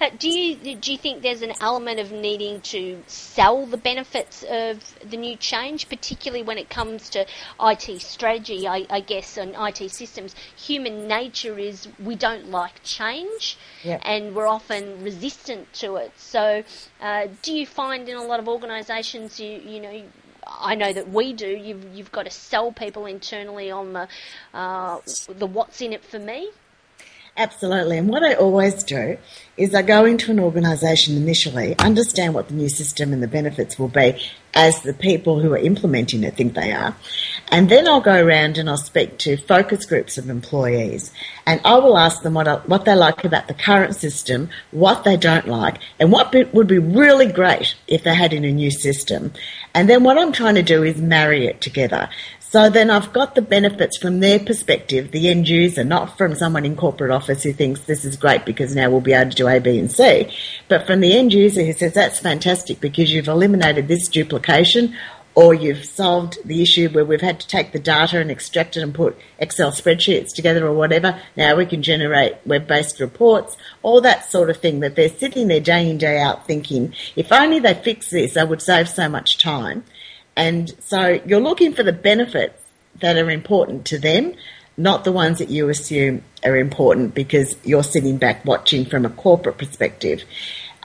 Uh, 0.00 0.10
do 0.18 0.28
you 0.28 0.76
do 0.76 0.92
you 0.92 0.98
think 0.98 1.22
there's 1.22 1.42
an 1.42 1.52
element 1.60 1.98
of 1.98 2.12
needing 2.12 2.60
to 2.60 3.02
sell 3.06 3.66
the 3.66 3.76
benefits 3.76 4.44
of 4.48 4.78
the 5.10 5.16
new 5.16 5.36
change, 5.36 5.88
particularly 5.88 6.42
when 6.42 6.56
it 6.56 6.70
comes 6.70 7.10
to 7.10 7.26
IT 7.60 8.00
strategy? 8.00 8.68
I, 8.68 8.86
I 8.90 9.00
guess 9.00 9.36
and 9.36 9.54
IT 9.58 9.90
systems, 9.90 10.34
human 10.56 11.08
nature 11.08 11.58
is 11.58 11.88
we 11.98 12.14
don't 12.14 12.50
like 12.50 12.82
change, 12.84 13.58
yep. 13.82 14.00
and 14.04 14.34
we're 14.34 14.46
often 14.46 15.02
resistant 15.02 15.72
to 15.74 15.96
it. 15.96 16.12
So, 16.16 16.62
uh, 17.00 17.26
do 17.42 17.52
you 17.52 17.66
find 17.66 18.08
in 18.08 18.16
a 18.16 18.24
lot 18.24 18.38
of 18.40 18.48
organisations, 18.48 19.40
you 19.40 19.60
you 19.64 19.80
know? 19.80 20.02
I 20.50 20.76
know 20.76 20.94
that 20.94 21.10
we 21.10 21.34
do. 21.34 21.48
You've 21.48 21.84
you've 21.94 22.12
got 22.12 22.24
to 22.24 22.30
sell 22.30 22.72
people 22.72 23.04
internally 23.04 23.70
on 23.70 23.92
the 23.92 24.08
uh, 24.54 25.00
the 25.28 25.46
what's 25.46 25.82
in 25.82 25.92
it 25.92 26.04
for 26.04 26.18
me. 26.18 26.50
Absolutely. 27.38 27.98
And 27.98 28.08
what 28.08 28.24
I 28.24 28.34
always 28.34 28.82
do 28.82 29.16
is 29.56 29.72
I 29.72 29.82
go 29.82 30.04
into 30.04 30.32
an 30.32 30.40
organisation 30.40 31.16
initially, 31.16 31.78
understand 31.78 32.34
what 32.34 32.48
the 32.48 32.54
new 32.54 32.68
system 32.68 33.12
and 33.12 33.22
the 33.22 33.28
benefits 33.28 33.78
will 33.78 33.88
be 33.88 34.20
as 34.54 34.82
the 34.82 34.92
people 34.92 35.38
who 35.38 35.52
are 35.52 35.58
implementing 35.58 36.24
it 36.24 36.34
think 36.34 36.54
they 36.54 36.72
are. 36.72 36.96
And 37.52 37.68
then 37.68 37.86
I'll 37.86 38.00
go 38.00 38.20
around 38.20 38.58
and 38.58 38.68
I'll 38.68 38.76
speak 38.76 39.18
to 39.18 39.36
focus 39.36 39.86
groups 39.86 40.18
of 40.18 40.28
employees 40.28 41.12
and 41.46 41.60
I 41.64 41.78
will 41.78 41.96
ask 41.96 42.22
them 42.22 42.34
what, 42.34 42.68
what 42.68 42.84
they 42.84 42.96
like 42.96 43.24
about 43.24 43.46
the 43.46 43.54
current 43.54 43.94
system, 43.94 44.48
what 44.72 45.04
they 45.04 45.16
don't 45.16 45.46
like, 45.46 45.78
and 46.00 46.10
what 46.10 46.32
be, 46.32 46.42
would 46.44 46.66
be 46.66 46.78
really 46.80 47.30
great 47.30 47.76
if 47.86 48.02
they 48.02 48.16
had 48.16 48.32
in 48.32 48.44
a 48.44 48.52
new 48.52 48.72
system. 48.72 49.32
And 49.74 49.88
then 49.88 50.02
what 50.02 50.18
I'm 50.18 50.32
trying 50.32 50.56
to 50.56 50.62
do 50.62 50.82
is 50.82 51.00
marry 51.00 51.46
it 51.46 51.60
together. 51.60 52.08
So 52.50 52.70
then 52.70 52.88
I've 52.88 53.12
got 53.12 53.34
the 53.34 53.42
benefits 53.42 53.98
from 53.98 54.20
their 54.20 54.38
perspective, 54.38 55.10
the 55.10 55.28
end 55.28 55.50
user, 55.50 55.84
not 55.84 56.16
from 56.16 56.34
someone 56.34 56.64
in 56.64 56.76
corporate 56.76 57.10
office 57.10 57.42
who 57.42 57.52
thinks 57.52 57.82
this 57.82 58.06
is 58.06 58.16
great 58.16 58.46
because 58.46 58.74
now 58.74 58.88
we'll 58.88 59.02
be 59.02 59.12
able 59.12 59.30
to 59.30 59.36
do 59.36 59.48
A, 59.48 59.58
B, 59.58 59.78
and 59.78 59.92
C, 59.92 60.32
but 60.66 60.86
from 60.86 61.00
the 61.00 61.14
end 61.14 61.34
user 61.34 61.62
who 61.62 61.74
says 61.74 61.92
that's 61.92 62.20
fantastic 62.20 62.80
because 62.80 63.12
you've 63.12 63.28
eliminated 63.28 63.86
this 63.86 64.08
duplication 64.08 64.96
or 65.34 65.52
you've 65.52 65.84
solved 65.84 66.38
the 66.42 66.62
issue 66.62 66.88
where 66.88 67.04
we've 67.04 67.20
had 67.20 67.38
to 67.40 67.46
take 67.46 67.72
the 67.72 67.78
data 67.78 68.18
and 68.18 68.30
extract 68.30 68.78
it 68.78 68.82
and 68.82 68.94
put 68.94 69.18
Excel 69.38 69.70
spreadsheets 69.70 70.34
together 70.34 70.66
or 70.66 70.72
whatever. 70.72 71.20
Now 71.36 71.54
we 71.54 71.66
can 71.66 71.82
generate 71.82 72.38
web-based 72.46 72.98
reports, 72.98 73.58
all 73.82 74.00
that 74.00 74.30
sort 74.30 74.48
of 74.48 74.56
thing 74.56 74.80
that 74.80 74.96
they're 74.96 75.10
sitting 75.10 75.48
there 75.48 75.60
day 75.60 75.90
in, 75.90 75.98
day 75.98 76.18
out 76.18 76.46
thinking, 76.46 76.94
if 77.14 77.30
only 77.30 77.58
they 77.58 77.74
fix 77.74 78.08
this, 78.08 78.38
I 78.38 78.44
would 78.44 78.62
save 78.62 78.88
so 78.88 79.06
much 79.10 79.36
time. 79.36 79.84
And 80.38 80.72
so 80.78 81.20
you're 81.26 81.40
looking 81.40 81.74
for 81.74 81.82
the 81.82 81.92
benefits 81.92 82.62
that 83.00 83.16
are 83.16 83.28
important 83.28 83.84
to 83.86 83.98
them, 83.98 84.34
not 84.76 85.02
the 85.02 85.10
ones 85.10 85.38
that 85.38 85.50
you 85.50 85.68
assume 85.68 86.22
are 86.44 86.56
important 86.56 87.12
because 87.12 87.56
you're 87.64 87.82
sitting 87.82 88.18
back 88.18 88.44
watching 88.44 88.84
from 88.86 89.04
a 89.04 89.10
corporate 89.10 89.58
perspective. 89.58 90.22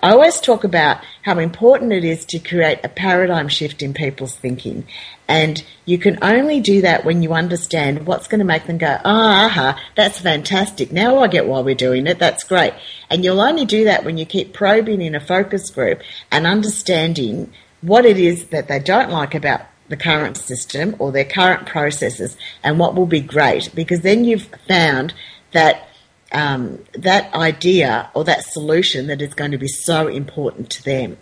I 0.02 0.12
always 0.12 0.42
talk 0.42 0.64
about 0.64 1.02
how 1.22 1.38
important 1.38 1.94
it 1.94 2.04
is 2.04 2.26
to 2.26 2.40
create 2.40 2.80
a 2.84 2.90
paradigm 2.90 3.48
shift 3.48 3.84
in 3.84 3.94
people's 3.94 4.36
thinking. 4.36 4.86
And 5.30 5.64
you 5.86 5.98
can 6.00 6.18
only 6.24 6.60
do 6.60 6.82
that 6.82 7.06
when 7.06 7.22
you 7.22 7.32
understand 7.32 8.06
what's 8.08 8.28
going 8.28 8.40
to 8.40 8.46
make 8.46 8.66
them 8.66 8.80
go, 8.80 8.98
ah, 9.06 9.46
aha, 9.46 9.80
that's 9.96 10.20
fantastic. 10.20 10.92
Now 10.92 11.20
I 11.20 11.28
get 11.28 11.48
why 11.48 11.62
we're 11.62 11.76
doing 11.76 12.08
it. 12.08 12.20
That's 12.20 12.44
great. 12.44 12.74
And 13.10 13.24
you'll 13.24 13.40
only 13.40 13.66
do 13.66 13.86
that 13.86 14.04
when 14.04 14.18
you 14.18 14.26
keep 14.26 14.52
probing 14.52 15.02
in 15.02 15.16
a 15.16 15.22
focus 15.22 15.70
group 15.70 16.02
and 16.32 16.46
understanding 16.46 17.54
what 17.84 18.06
it 18.06 18.18
is 18.18 18.46
that 18.48 18.68
they 18.68 18.80
don't 18.80 19.12
like 19.12 19.36
about 19.36 19.62
the 19.90 19.98
current 19.98 20.38
system 20.38 20.96
or 20.98 21.12
their 21.12 21.26
current 21.26 21.68
processes 21.68 22.38
and 22.64 22.80
what 22.80 22.96
will 22.96 23.06
be 23.06 23.20
great 23.20 23.70
because 23.76 24.02
then 24.02 24.24
you've 24.24 24.48
found 24.68 25.14
that 25.52 25.88
um, 26.32 26.80
that 26.94 27.32
idea 27.34 28.10
or 28.16 28.24
that 28.24 28.44
solution 28.44 29.08
that 29.08 29.22
is 29.22 29.34
going 29.34 29.52
to 29.52 29.58
be 29.58 29.68
so 29.68 30.08
important 30.08 30.70
to 30.72 30.84
them. 30.84 31.18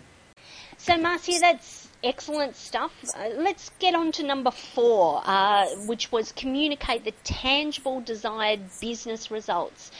So, 0.78 0.96
Marcia, 0.96 1.38
that's 1.40 1.88
excellent 2.02 2.56
stuff. 2.56 2.92
Uh, 3.14 3.28
let's 3.36 3.70
get 3.78 3.94
on 3.94 4.10
to 4.12 4.22
number 4.22 4.50
four, 4.50 5.20
uh, 5.24 5.66
which 5.86 6.10
was 6.10 6.32
communicate 6.32 7.04
the 7.04 7.12
tangible 7.24 8.00
desired 8.00 8.60
business 8.80 9.30
results. 9.30 9.90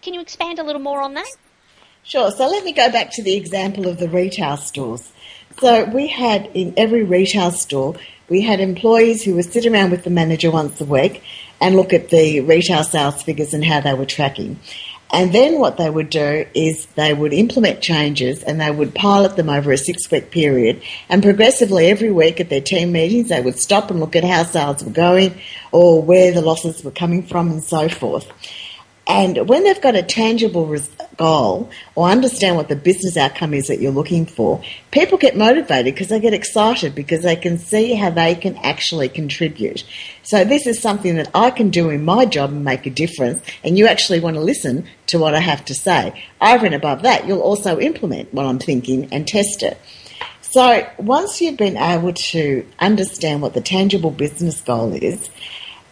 Can 0.00 0.14
you 0.14 0.20
expand 0.20 0.58
a 0.58 0.62
little 0.62 0.80
more 0.80 1.02
on 1.02 1.14
that? 1.14 1.30
Sure. 2.04 2.30
So, 2.30 2.48
let 2.48 2.64
me 2.64 2.72
go 2.72 2.90
back 2.90 3.10
to 3.12 3.22
the 3.22 3.34
example 3.34 3.88
of 3.88 3.98
the 3.98 4.08
retail 4.08 4.56
stores. 4.56 5.12
So 5.60 5.84
we 5.84 6.08
had 6.08 6.50
in 6.54 6.74
every 6.76 7.04
retail 7.04 7.50
store, 7.50 7.96
we 8.28 8.40
had 8.40 8.60
employees 8.60 9.22
who 9.22 9.34
would 9.34 9.52
sit 9.52 9.66
around 9.66 9.90
with 9.90 10.04
the 10.04 10.10
manager 10.10 10.50
once 10.50 10.80
a 10.80 10.84
week 10.84 11.22
and 11.60 11.76
look 11.76 11.92
at 11.92 12.08
the 12.08 12.40
retail 12.40 12.82
sales 12.82 13.22
figures 13.22 13.54
and 13.54 13.64
how 13.64 13.80
they 13.80 13.94
were 13.94 14.06
tracking. 14.06 14.58
And 15.12 15.30
then 15.34 15.58
what 15.58 15.76
they 15.76 15.90
would 15.90 16.08
do 16.08 16.46
is 16.54 16.86
they 16.94 17.12
would 17.12 17.34
implement 17.34 17.82
changes 17.82 18.42
and 18.42 18.58
they 18.58 18.70
would 18.70 18.94
pilot 18.94 19.36
them 19.36 19.50
over 19.50 19.70
a 19.70 19.76
six 19.76 20.10
week 20.10 20.30
period. 20.30 20.82
And 21.10 21.22
progressively 21.22 21.88
every 21.88 22.10
week 22.10 22.40
at 22.40 22.48
their 22.48 22.62
team 22.62 22.92
meetings, 22.92 23.28
they 23.28 23.42
would 23.42 23.58
stop 23.58 23.90
and 23.90 24.00
look 24.00 24.16
at 24.16 24.24
how 24.24 24.44
sales 24.44 24.82
were 24.82 24.90
going 24.90 25.38
or 25.70 26.02
where 26.02 26.32
the 26.32 26.40
losses 26.40 26.82
were 26.82 26.90
coming 26.90 27.22
from 27.22 27.50
and 27.50 27.62
so 27.62 27.90
forth. 27.90 28.26
And 29.06 29.48
when 29.48 29.64
they've 29.64 29.80
got 29.80 29.96
a 29.96 30.02
tangible 30.02 30.76
goal 31.16 31.70
or 31.96 32.08
understand 32.08 32.56
what 32.56 32.68
the 32.68 32.76
business 32.76 33.16
outcome 33.16 33.52
is 33.52 33.66
that 33.66 33.80
you're 33.80 33.90
looking 33.90 34.26
for, 34.26 34.62
people 34.92 35.18
get 35.18 35.36
motivated 35.36 35.92
because 35.92 36.08
they 36.08 36.20
get 36.20 36.32
excited 36.32 36.94
because 36.94 37.22
they 37.22 37.34
can 37.34 37.58
see 37.58 37.94
how 37.94 38.10
they 38.10 38.36
can 38.36 38.56
actually 38.58 39.08
contribute. 39.08 39.84
So 40.22 40.44
this 40.44 40.68
is 40.68 40.80
something 40.80 41.16
that 41.16 41.30
I 41.34 41.50
can 41.50 41.70
do 41.70 41.90
in 41.90 42.04
my 42.04 42.26
job 42.26 42.50
and 42.50 42.64
make 42.64 42.86
a 42.86 42.90
difference, 42.90 43.42
and 43.64 43.76
you 43.76 43.88
actually 43.88 44.20
want 44.20 44.36
to 44.36 44.40
listen 44.40 44.86
to 45.08 45.18
what 45.18 45.34
I 45.34 45.40
have 45.40 45.64
to 45.64 45.74
say. 45.74 46.24
Over 46.40 46.66
and 46.66 46.74
above 46.74 47.02
that, 47.02 47.26
you'll 47.26 47.40
also 47.40 47.80
implement 47.80 48.32
what 48.32 48.46
I'm 48.46 48.60
thinking 48.60 49.12
and 49.12 49.26
test 49.26 49.64
it. 49.64 49.78
So 50.42 50.86
once 50.98 51.40
you've 51.40 51.56
been 51.56 51.76
able 51.76 52.12
to 52.12 52.66
understand 52.78 53.42
what 53.42 53.54
the 53.54 53.60
tangible 53.60 54.10
business 54.10 54.60
goal 54.60 54.92
is, 54.92 55.28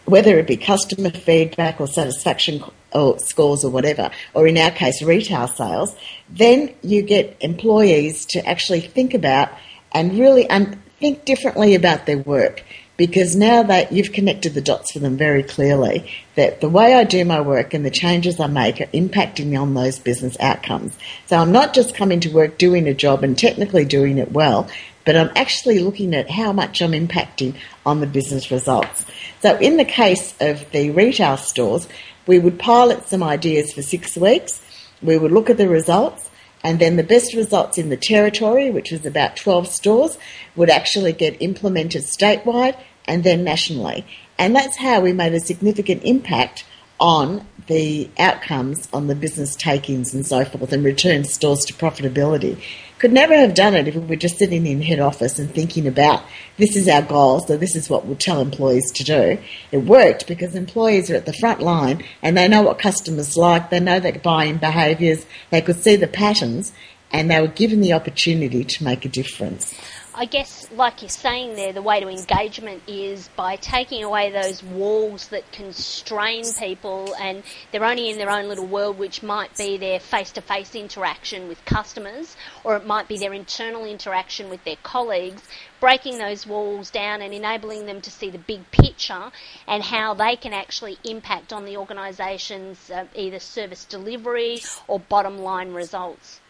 whether 0.05 0.39
it 0.39 0.47
be 0.47 0.55
customer 0.55 1.09
feedback 1.09 1.81
or 1.81 1.87
satisfaction 1.87 2.63
or 2.93 3.19
scores 3.19 3.63
or 3.63 3.71
whatever, 3.71 4.11
or 4.33 4.47
in 4.47 4.57
our 4.57 4.71
case, 4.71 5.01
retail 5.01 5.47
sales, 5.47 5.95
then 6.29 6.73
you 6.81 7.01
get 7.01 7.37
employees 7.39 8.25
to 8.27 8.45
actually 8.47 8.81
think 8.81 9.13
about 9.13 9.49
and 9.91 10.17
really 10.17 10.49
un- 10.49 10.81
think 10.99 11.25
differently 11.25 11.75
about 11.75 12.05
their 12.05 12.19
work 12.19 12.63
because 13.01 13.35
now 13.35 13.63
that 13.63 13.91
you've 13.91 14.11
connected 14.11 14.53
the 14.53 14.61
dots 14.61 14.91
for 14.91 14.99
them 14.99 15.17
very 15.17 15.41
clearly 15.41 16.07
that 16.35 16.61
the 16.61 16.69
way 16.69 16.93
I 16.93 17.03
do 17.03 17.25
my 17.25 17.41
work 17.41 17.73
and 17.73 17.83
the 17.83 17.89
changes 17.89 18.39
I 18.39 18.45
make 18.45 18.79
are 18.79 18.85
impacting 18.85 19.59
on 19.59 19.73
those 19.73 19.97
business 19.97 20.37
outcomes. 20.39 20.95
So 21.25 21.37
I'm 21.37 21.51
not 21.51 21.73
just 21.73 21.95
coming 21.95 22.19
to 22.19 22.29
work 22.29 22.59
doing 22.59 22.87
a 22.87 22.93
job 22.93 23.23
and 23.23 23.35
technically 23.35 23.85
doing 23.85 24.19
it 24.19 24.31
well, 24.31 24.69
but 25.03 25.15
I'm 25.15 25.31
actually 25.35 25.79
looking 25.79 26.13
at 26.13 26.29
how 26.29 26.53
much 26.53 26.79
I'm 26.79 26.91
impacting 26.91 27.55
on 27.87 28.01
the 28.01 28.05
business 28.05 28.51
results. 28.51 29.03
So 29.41 29.57
in 29.57 29.77
the 29.77 29.85
case 29.85 30.35
of 30.39 30.69
the 30.69 30.91
retail 30.91 31.37
stores, 31.37 31.87
we 32.31 32.39
would 32.39 32.57
pilot 32.57 33.09
some 33.09 33.21
ideas 33.21 33.73
for 33.73 33.81
six 33.81 34.15
weeks. 34.15 34.61
We 35.01 35.17
would 35.17 35.33
look 35.33 35.49
at 35.49 35.57
the 35.57 35.67
results 35.67 36.29
and 36.63 36.79
then 36.79 36.95
the 36.95 37.03
best 37.03 37.33
results 37.33 37.77
in 37.77 37.89
the 37.89 37.97
territory, 37.97 38.69
which 38.69 38.89
was 38.89 39.05
about 39.05 39.35
12 39.35 39.67
stores, 39.67 40.17
would 40.55 40.69
actually 40.69 41.11
get 41.11 41.41
implemented 41.41 42.03
statewide 42.03 42.77
and 43.03 43.25
then 43.25 43.43
nationally. 43.43 44.05
And 44.37 44.55
that's 44.55 44.77
how 44.77 45.01
we 45.01 45.11
made 45.11 45.33
a 45.33 45.41
significant 45.41 46.05
impact 46.05 46.63
on 47.01 47.45
the 47.67 48.09
outcomes 48.17 48.87
on 48.93 49.07
the 49.07 49.15
business 49.15 49.53
takings 49.53 50.13
and 50.13 50.25
so 50.25 50.45
forth 50.45 50.71
and 50.71 50.85
returned 50.85 51.27
stores 51.27 51.65
to 51.65 51.73
profitability. 51.73 52.63
Could 53.01 53.13
never 53.13 53.35
have 53.35 53.55
done 53.55 53.73
it 53.73 53.87
if 53.87 53.95
we 53.95 54.01
were 54.01 54.15
just 54.15 54.37
sitting 54.37 54.67
in 54.67 54.79
head 54.79 54.99
office 54.99 55.39
and 55.39 55.49
thinking 55.49 55.87
about 55.87 56.21
this 56.57 56.75
is 56.75 56.87
our 56.87 57.01
goal, 57.01 57.39
so 57.39 57.57
this 57.57 57.75
is 57.75 57.89
what 57.89 58.05
we'll 58.05 58.15
tell 58.15 58.39
employees 58.39 58.91
to 58.91 59.03
do. 59.03 59.39
It 59.71 59.79
worked 59.79 60.27
because 60.27 60.53
employees 60.53 61.09
are 61.09 61.15
at 61.15 61.25
the 61.25 61.33
front 61.33 61.61
line 61.61 62.03
and 62.21 62.37
they 62.37 62.47
know 62.47 62.61
what 62.61 62.77
customers 62.77 63.35
like, 63.35 63.71
they 63.71 63.79
know 63.79 63.99
their 63.99 64.19
buying 64.19 64.57
behaviours, 64.57 65.25
they 65.49 65.61
could 65.61 65.81
see 65.81 65.95
the 65.95 66.07
patterns, 66.07 66.73
and 67.11 67.31
they 67.31 67.41
were 67.41 67.47
given 67.47 67.81
the 67.81 67.93
opportunity 67.93 68.63
to 68.63 68.83
make 68.83 69.03
a 69.03 69.09
difference. 69.09 69.73
I 70.13 70.25
guess, 70.25 70.69
like 70.73 71.01
you're 71.01 71.09
saying 71.09 71.55
there, 71.55 71.71
the 71.71 71.81
way 71.81 72.01
to 72.01 72.09
engagement 72.09 72.83
is 72.85 73.29
by 73.37 73.55
taking 73.55 74.03
away 74.03 74.29
those 74.29 74.61
walls 74.61 75.29
that 75.29 75.49
constrain 75.53 76.43
people 76.59 77.15
and 77.15 77.43
they're 77.71 77.85
only 77.85 78.09
in 78.09 78.17
their 78.17 78.29
own 78.29 78.49
little 78.49 78.65
world, 78.65 78.97
which 78.97 79.23
might 79.23 79.57
be 79.57 79.77
their 79.77 80.01
face 80.01 80.33
to 80.33 80.41
face 80.41 80.75
interaction 80.75 81.47
with 81.47 81.63
customers 81.63 82.35
or 82.65 82.75
it 82.75 82.85
might 82.85 83.07
be 83.07 83.17
their 83.17 83.33
internal 83.33 83.85
interaction 83.85 84.49
with 84.49 84.61
their 84.65 84.75
colleagues, 84.83 85.43
breaking 85.79 86.17
those 86.17 86.45
walls 86.45 86.91
down 86.91 87.21
and 87.21 87.33
enabling 87.33 87.85
them 87.85 88.01
to 88.01 88.11
see 88.11 88.29
the 88.29 88.37
big 88.37 88.69
picture 88.71 89.31
and 89.65 89.81
how 89.81 90.13
they 90.13 90.35
can 90.35 90.51
actually 90.51 90.97
impact 91.05 91.53
on 91.53 91.63
the 91.63 91.77
organisation's 91.77 92.91
uh, 92.91 93.05
either 93.15 93.39
service 93.39 93.85
delivery 93.85 94.61
or 94.89 94.99
bottom 94.99 95.37
line 95.37 95.71
results. 95.71 96.41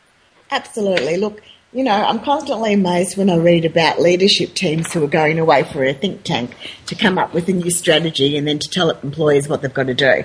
Absolutely. 0.49 1.17
Look, 1.17 1.43
you 1.73 1.85
know, 1.85 1.91
I'm 1.91 2.19
constantly 2.19 2.73
amazed 2.73 3.15
when 3.15 3.29
I 3.29 3.37
read 3.37 3.63
about 3.63 3.99
leadership 3.99 4.53
teams 4.53 4.91
who 4.91 5.03
are 5.05 5.07
going 5.07 5.39
away 5.39 5.63
for 5.63 5.83
a 5.85 5.93
think 5.93 6.23
tank 6.23 6.53
to 6.87 6.95
come 6.95 7.17
up 7.17 7.33
with 7.33 7.47
a 7.47 7.53
new 7.53 7.71
strategy 7.71 8.37
and 8.37 8.45
then 8.45 8.59
to 8.59 8.69
tell 8.69 8.89
employees 8.89 9.47
what 9.47 9.61
they've 9.61 9.73
got 9.73 9.87
to 9.87 9.93
do. 9.93 10.23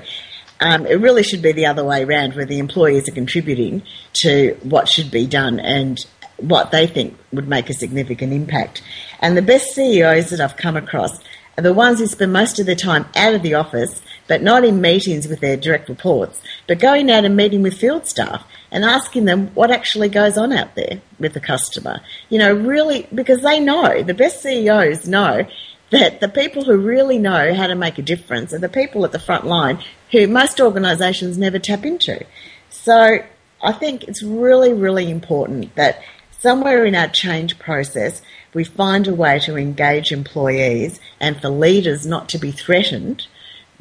Um, 0.59 0.87
it 0.87 0.95
really 0.95 1.23
should 1.23 1.43
be 1.43 1.53
the 1.53 1.67
other 1.67 1.85
way 1.85 2.03
around, 2.03 2.35
where 2.35 2.47
the 2.47 2.59
employees 2.59 3.09
are 3.09 3.13
contributing 3.13 3.83
to 4.23 4.59
what 4.63 4.89
should 4.89 5.11
be 5.11 5.27
done 5.27 5.61
and 5.61 6.05
what 6.39 6.73
they 6.73 6.87
think 6.87 7.17
would 7.33 7.47
make 7.47 7.71
a 7.71 7.75
significant 7.75 8.33
impact. 8.33 8.83
And 9.21 9.37
the 9.37 9.43
best 9.43 9.75
CEOs 9.75 10.31
that 10.31 10.41
I've 10.41 10.57
come 10.57 10.77
across 10.77 11.21
are 11.57 11.63
the 11.63 11.73
ones 11.73 11.99
who 11.99 12.07
spend 12.07 12.33
most 12.33 12.59
of 12.59 12.67
their 12.67 12.75
time 12.75 13.07
out 13.17 13.35
of 13.35 13.43
the 13.43 13.55
office, 13.55 14.03
but 14.29 14.43
not 14.43 14.65
in 14.65 14.81
meetings 14.81 15.27
with 15.27 15.41
their 15.41 15.57
direct 15.57 15.89
reports, 15.89 16.41
but 16.67 16.79
going 16.79 17.11
out 17.11 17.25
and 17.25 17.37
meeting 17.37 17.63
with 17.63 17.79
field 17.79 18.07
staff 18.07 18.47
and 18.71 18.85
asking 18.85 19.25
them 19.25 19.49
what 19.55 19.71
actually 19.71 20.09
goes 20.09 20.37
on 20.37 20.53
out 20.53 20.75
there 20.75 21.01
with 21.19 21.33
the 21.33 21.41
customer. 21.41 22.01
You 22.29 22.39
know, 22.39 22.53
really, 22.53 23.09
because 23.15 23.43
they 23.43 23.61
know, 23.61 24.03
the 24.03 24.15
best 24.15 24.43
CEOs 24.43 25.07
know 25.07 25.47
that 25.91 26.21
the 26.21 26.29
people 26.29 26.65
who 26.65 26.77
really 26.77 27.19
know 27.19 27.55
how 27.55 27.67
to 27.69 27.75
make 27.75 27.99
a 27.99 28.03
difference 28.03 28.53
are 28.53 28.59
the 28.59 28.69
people 28.69 29.05
at 29.05 29.13
the 29.13 29.19
front 29.19 29.47
line 29.47 29.79
who 30.11 30.27
most 30.27 30.61
organisations 30.61 31.39
never 31.39 31.59
tap 31.59 31.85
into. 31.85 32.25
So 32.71 33.19
I 33.63 33.73
think 33.73 34.05
it's 34.05 34.23
really, 34.23 34.73
really 34.73 35.11
important 35.11 35.75
that 35.77 36.03
somewhere 36.41 36.85
in 36.85 36.95
our 36.95 37.09
change 37.09 37.59
process, 37.59 38.23
we 38.55 38.65
find 38.65 39.07
a 39.07 39.15
way 39.15 39.39
to 39.41 39.57
engage 39.57 40.13
employees 40.13 41.01
and 41.21 41.41
for 41.41 41.49
leaders 41.49 42.07
not 42.07 42.29
to 42.31 42.39
be 42.39 42.51
threatened 42.51 43.27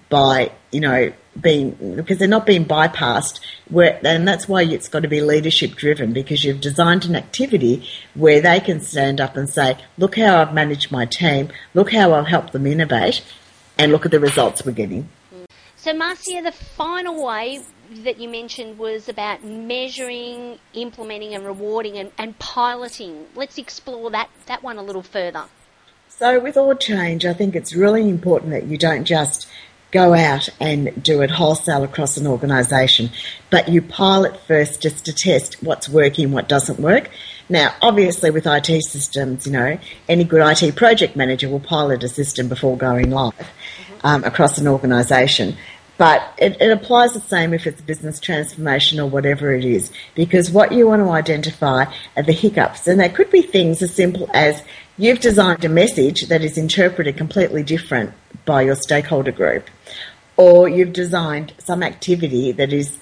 by, 0.10 0.52
you 0.72 0.80
know, 0.80 1.14
being 1.40 1.96
because 1.96 2.18
they're 2.18 2.28
not 2.28 2.46
being 2.46 2.66
bypassed. 2.66 3.40
Where, 3.70 4.00
and 4.06 4.28
that's 4.28 4.48
why 4.48 4.64
it's 4.64 4.88
got 4.88 5.02
to 5.02 5.08
be 5.08 5.22
leadership 5.22 5.76
driven 5.76 6.14
because 6.14 6.44
you've 6.44 6.62
designed 6.62 7.06
an 7.06 7.16
activity 7.16 7.88
where 8.14 8.42
they 8.42 8.60
can 8.60 8.80
stand 8.80 9.20
up 9.20 9.36
and 9.36 9.50
say, 9.50 9.78
"Look 9.98 10.18
how 10.18 10.42
I've 10.42 10.54
managed 10.54 10.92
my 10.92 11.06
team. 11.06 11.50
Look 11.74 11.92
how 11.92 12.14
I've 12.14 12.28
helped 12.28 12.54
them 12.54 12.66
innovate, 12.66 13.22
and 13.78 13.92
look 13.92 14.06
at 14.06 14.12
the 14.12 14.20
results 14.20 14.66
we're 14.66 14.72
getting." 14.72 15.10
So, 15.76 15.94
Marcia, 15.94 16.42
the 16.42 16.52
final 16.52 17.26
way 17.26 17.60
that 18.04 18.20
you 18.20 18.30
mentioned 18.30 18.78
was 18.78 19.10
about 19.10 19.44
measuring, 19.44 20.60
implementing, 20.74 21.34
and 21.34 21.46
rewarding 21.46 21.98
and, 21.98 22.12
and 22.18 22.38
piloting. 22.40 23.26
Let's 23.36 23.58
explore 23.58 24.10
that 24.12 24.30
that 24.48 24.64
one 24.64 24.78
a 24.78 24.84
little 24.84 25.04
further. 25.04 25.46
So, 26.10 26.40
with 26.40 26.56
all 26.56 26.74
change, 26.76 27.26
I 27.26 27.34
think 27.34 27.56
it's 27.56 27.76
really 27.76 28.08
important 28.08 28.52
that 28.52 28.66
you 28.66 28.78
don't 28.78 29.04
just 29.04 29.48
go 29.92 30.14
out 30.14 30.50
and 30.60 31.02
do 31.04 31.22
it 31.22 31.32
wholesale 31.32 31.84
across 31.84 32.18
an 32.18 32.28
organisation, 32.28 33.10
but 33.50 33.70
you 33.70 33.82
pilot 33.82 34.38
first 34.42 34.82
just 34.82 35.06
to 35.06 35.14
test 35.14 35.64
what's 35.64 35.88
working, 35.88 36.32
what 36.32 36.50
doesn't 36.50 36.80
work. 36.80 37.10
Now, 37.48 37.74
obviously, 37.82 38.32
with 38.32 38.48
IT 38.48 38.84
systems, 38.84 39.46
you 39.46 39.54
know, 39.54 39.78
any 40.10 40.24
good 40.24 40.42
IT 40.42 40.76
project 40.76 41.16
manager 41.16 41.48
will 41.48 41.60
pilot 41.60 42.04
a 42.04 42.10
system 42.10 42.50
before 42.50 42.78
going 42.78 43.12
live 43.12 43.50
um, 44.04 44.24
across 44.24 44.58
an 44.58 44.68
organisation. 44.68 45.56
But 45.98 46.34
it, 46.38 46.58
it, 46.60 46.72
applies 46.72 47.14
the 47.14 47.22
same 47.22 47.54
if 47.54 47.66
it's 47.66 47.82
business 47.82 48.20
transformation 48.20 49.00
or 49.00 49.08
whatever 49.08 49.54
it 49.54 49.64
is, 49.64 49.92
because 50.14 50.52
what 50.52 50.74
you 50.74 50.88
want 50.88 51.02
to 51.02 51.10
identify 51.10 51.86
are 52.18 52.24
the 52.24 52.34
hiccups, 52.34 52.88
and 52.88 53.00
they 53.00 53.08
could 53.08 53.32
be 53.32 53.42
things 53.42 53.82
as 53.82 53.94
simple 53.94 54.30
as 54.34 54.62
you've 54.98 55.22
designed 55.22 55.64
a 55.64 55.70
message 55.70 56.28
that 56.28 56.44
is 56.44 56.58
interpreted 56.58 57.16
completely 57.16 57.64
different 57.64 58.14
by 58.46 58.64
your 58.64 58.76
stakeholder 58.76 59.32
group, 59.32 59.70
or 60.36 60.68
you've 60.68 60.92
designed 60.94 61.54
some 61.60 61.82
activity 61.82 62.52
that 62.52 62.74
is 62.74 63.00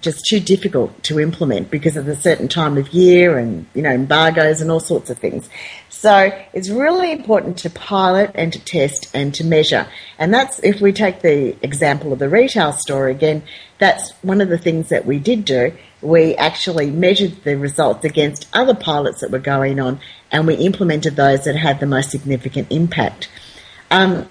just 0.00 0.24
too 0.26 0.40
difficult 0.40 1.02
to 1.02 1.18
implement 1.18 1.70
because 1.70 1.96
of 1.96 2.06
a 2.06 2.14
certain 2.14 2.48
time 2.48 2.76
of 2.76 2.88
year 2.90 3.38
and 3.38 3.66
you 3.74 3.82
know 3.82 3.90
embargoes 3.90 4.60
and 4.60 4.70
all 4.70 4.80
sorts 4.80 5.10
of 5.10 5.18
things. 5.18 5.48
So 5.98 6.30
it's 6.52 6.68
really 6.68 7.10
important 7.10 7.56
to 7.58 7.70
pilot 7.70 8.30
and 8.34 8.52
to 8.52 8.62
test 8.62 9.10
and 9.14 9.34
to 9.34 9.44
measure. 9.44 9.88
And 10.18 10.32
that's 10.32 10.58
if 10.58 10.82
we 10.82 10.92
take 10.92 11.22
the 11.22 11.56
example 11.62 12.12
of 12.12 12.18
the 12.18 12.28
retail 12.28 12.72
store 12.72 13.08
again, 13.08 13.42
that's 13.78 14.12
one 14.22 14.42
of 14.42 14.50
the 14.50 14.58
things 14.58 14.90
that 14.90 15.06
we 15.06 15.18
did 15.18 15.46
do. 15.46 15.72
We 16.02 16.34
actually 16.36 16.90
measured 16.90 17.42
the 17.44 17.56
results 17.56 18.04
against 18.04 18.46
other 18.52 18.74
pilots 18.74 19.22
that 19.22 19.30
were 19.30 19.38
going 19.38 19.80
on 19.80 19.98
and 20.30 20.46
we 20.46 20.54
implemented 20.56 21.16
those 21.16 21.44
that 21.44 21.56
had 21.56 21.80
the 21.80 21.86
most 21.86 22.10
significant 22.10 22.70
impact. 22.70 23.30
Um, 23.90 24.28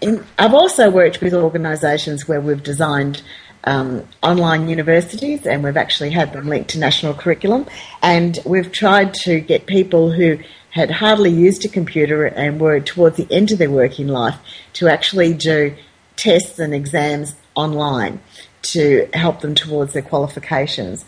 in, 0.00 0.24
I've 0.38 0.54
also 0.54 0.90
worked 0.90 1.20
with 1.20 1.34
organisations 1.34 2.26
where 2.26 2.40
we've 2.40 2.62
designed 2.62 3.22
um, 3.64 4.08
online 4.22 4.70
universities 4.70 5.46
and 5.46 5.62
we've 5.62 5.76
actually 5.76 6.10
had 6.10 6.32
them 6.32 6.48
linked 6.48 6.70
to 6.70 6.78
national 6.78 7.12
curriculum 7.12 7.66
and 8.02 8.38
we've 8.46 8.72
tried 8.72 9.12
to 9.24 9.40
get 9.40 9.66
people 9.66 10.10
who 10.10 10.38
had 10.74 10.90
hardly 10.90 11.30
used 11.30 11.64
a 11.64 11.68
computer 11.68 12.24
and 12.24 12.60
were 12.60 12.80
towards 12.80 13.16
the 13.16 13.28
end 13.30 13.52
of 13.52 13.58
their 13.58 13.70
working 13.70 14.08
life 14.08 14.36
to 14.72 14.88
actually 14.88 15.32
do 15.32 15.72
tests 16.16 16.58
and 16.58 16.74
exams 16.74 17.36
online 17.54 18.20
to 18.62 19.08
help 19.14 19.40
them 19.40 19.54
towards 19.54 19.92
their 19.92 20.02
qualifications. 20.02 21.04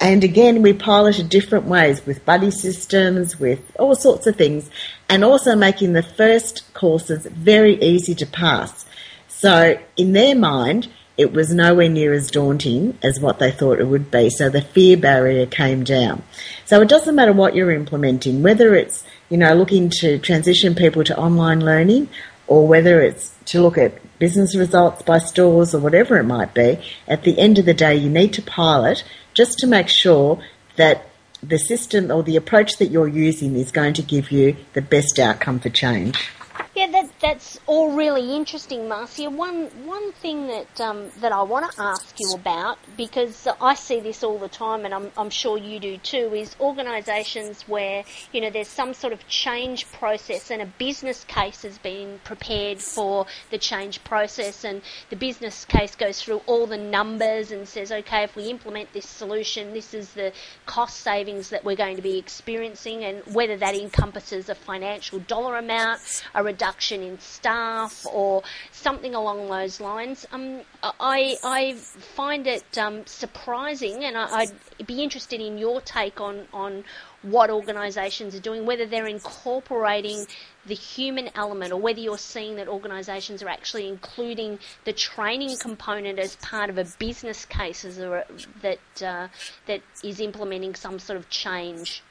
And 0.00 0.22
again, 0.22 0.60
we 0.60 0.74
piloted 0.74 1.30
different 1.30 1.64
ways 1.64 2.04
with 2.04 2.26
buddy 2.26 2.50
systems, 2.50 3.40
with 3.40 3.60
all 3.78 3.94
sorts 3.94 4.26
of 4.26 4.36
things, 4.36 4.68
and 5.08 5.24
also 5.24 5.56
making 5.56 5.94
the 5.94 6.02
first 6.02 6.70
courses 6.74 7.24
very 7.24 7.82
easy 7.82 8.14
to 8.16 8.26
pass. 8.26 8.84
So, 9.28 9.78
in 9.96 10.12
their 10.12 10.36
mind, 10.36 10.88
it 11.16 11.32
was 11.32 11.52
nowhere 11.52 11.88
near 11.88 12.12
as 12.12 12.30
daunting 12.30 12.98
as 13.02 13.18
what 13.20 13.38
they 13.38 13.50
thought 13.50 13.80
it 13.80 13.86
would 13.86 14.10
be. 14.10 14.28
So 14.30 14.48
the 14.48 14.60
fear 14.60 14.96
barrier 14.96 15.46
came 15.46 15.82
down. 15.82 16.22
So 16.64 16.80
it 16.82 16.88
doesn't 16.88 17.14
matter 17.14 17.32
what 17.32 17.54
you're 17.54 17.72
implementing, 17.72 18.42
whether 18.42 18.74
it's, 18.74 19.04
you 19.30 19.38
know, 19.38 19.54
looking 19.54 19.90
to 20.00 20.18
transition 20.18 20.74
people 20.74 21.04
to 21.04 21.16
online 21.16 21.64
learning 21.64 22.08
or 22.46 22.66
whether 22.66 23.00
it's 23.00 23.34
to 23.46 23.62
look 23.62 23.78
at 23.78 24.00
business 24.18 24.54
results 24.56 25.02
by 25.02 25.18
stores 25.18 25.74
or 25.74 25.80
whatever 25.80 26.18
it 26.18 26.24
might 26.24 26.54
be, 26.54 26.78
at 27.08 27.22
the 27.22 27.38
end 27.38 27.58
of 27.58 27.64
the 27.64 27.74
day, 27.74 27.94
you 27.94 28.10
need 28.10 28.32
to 28.34 28.42
pilot 28.42 29.04
just 29.34 29.58
to 29.58 29.66
make 29.66 29.88
sure 29.88 30.42
that 30.76 31.08
the 31.42 31.58
system 31.58 32.10
or 32.10 32.22
the 32.22 32.36
approach 32.36 32.78
that 32.78 32.86
you're 32.86 33.08
using 33.08 33.56
is 33.56 33.70
going 33.70 33.94
to 33.94 34.02
give 34.02 34.30
you 34.30 34.56
the 34.72 34.82
best 34.82 35.18
outcome 35.18 35.60
for 35.60 35.70
change. 35.70 36.30
Yeah, 36.76 36.88
that, 36.88 37.08
that's 37.22 37.58
all 37.66 37.92
really 37.92 38.36
interesting, 38.36 38.86
Marcia. 38.86 39.30
One 39.30 39.70
one 39.86 40.12
thing 40.12 40.48
that 40.48 40.78
um, 40.78 41.08
that 41.20 41.32
I 41.32 41.40
want 41.42 41.72
to 41.72 41.80
ask 41.80 42.14
you 42.20 42.34
about 42.34 42.76
because 42.98 43.48
I 43.62 43.72
see 43.74 44.00
this 44.00 44.22
all 44.22 44.38
the 44.38 44.50
time, 44.50 44.84
and 44.84 44.92
I'm, 44.92 45.10
I'm 45.16 45.30
sure 45.30 45.56
you 45.56 45.80
do 45.80 45.96
too, 45.96 46.34
is 46.34 46.54
organisations 46.60 47.62
where 47.62 48.04
you 48.30 48.42
know 48.42 48.50
there's 48.50 48.68
some 48.68 48.92
sort 48.92 49.14
of 49.14 49.26
change 49.26 49.90
process 49.92 50.50
and 50.50 50.60
a 50.60 50.66
business 50.66 51.24
case 51.24 51.62
has 51.62 51.78
been 51.78 52.20
prepared 52.24 52.78
for 52.78 53.24
the 53.48 53.56
change 53.56 54.04
process, 54.04 54.62
and 54.62 54.82
the 55.08 55.16
business 55.16 55.64
case 55.64 55.94
goes 55.94 56.20
through 56.20 56.42
all 56.44 56.66
the 56.66 56.76
numbers 56.76 57.52
and 57.52 57.66
says, 57.66 57.90
okay, 57.90 58.24
if 58.24 58.36
we 58.36 58.50
implement 58.50 58.92
this 58.92 59.08
solution, 59.08 59.72
this 59.72 59.94
is 59.94 60.12
the 60.12 60.30
cost 60.66 61.00
savings 61.00 61.48
that 61.48 61.64
we're 61.64 61.74
going 61.74 61.96
to 61.96 62.02
be 62.02 62.18
experiencing, 62.18 63.02
and 63.02 63.22
whether 63.34 63.56
that 63.56 63.74
encompasses 63.74 64.50
a 64.50 64.54
financial 64.54 65.20
dollar 65.20 65.56
amount, 65.56 66.02
a 66.34 66.44
reduction 66.44 66.65
in 67.02 67.18
staff, 67.20 68.06
or 68.06 68.42
something 68.72 69.14
along 69.14 69.48
those 69.48 69.80
lines. 69.80 70.26
Um, 70.32 70.60
I, 70.82 71.36
I 71.42 71.74
find 71.74 72.46
it 72.46 72.78
um, 72.78 73.06
surprising, 73.06 74.04
and 74.04 74.16
I, 74.16 74.46
would 74.78 74.86
be 74.86 75.02
interested 75.02 75.40
in 75.40 75.58
your 75.58 75.80
take 75.80 76.20
on, 76.20 76.46
on 76.52 76.84
what 77.22 77.50
organisations 77.50 78.34
are 78.34 78.40
doing, 78.40 78.66
whether 78.66 78.86
they're 78.86 79.06
incorporating 79.06 80.26
the 80.66 80.74
human 80.74 81.30
element 81.34 81.72
or 81.72 81.80
whether 81.80 82.00
you're 82.00 82.18
seeing 82.18 82.56
that 82.56 82.68
organisations 82.68 83.42
are 83.42 83.48
actually 83.48 83.88
including 83.88 84.58
the 84.84 84.92
training 84.92 85.56
component 85.58 86.18
as 86.18 86.36
part 86.36 86.70
of 86.70 86.78
a 86.78 86.84
business 86.98 87.44
case 87.44 87.84
as 87.84 87.98
a, 87.98 88.24
that, 88.62 89.02
uh, 89.02 89.28
that 89.66 89.80
is 90.02 90.20
implementing 90.20 90.74
some 90.74 90.98
sort 90.98 91.16
of 91.16 91.28
change. 91.28 92.02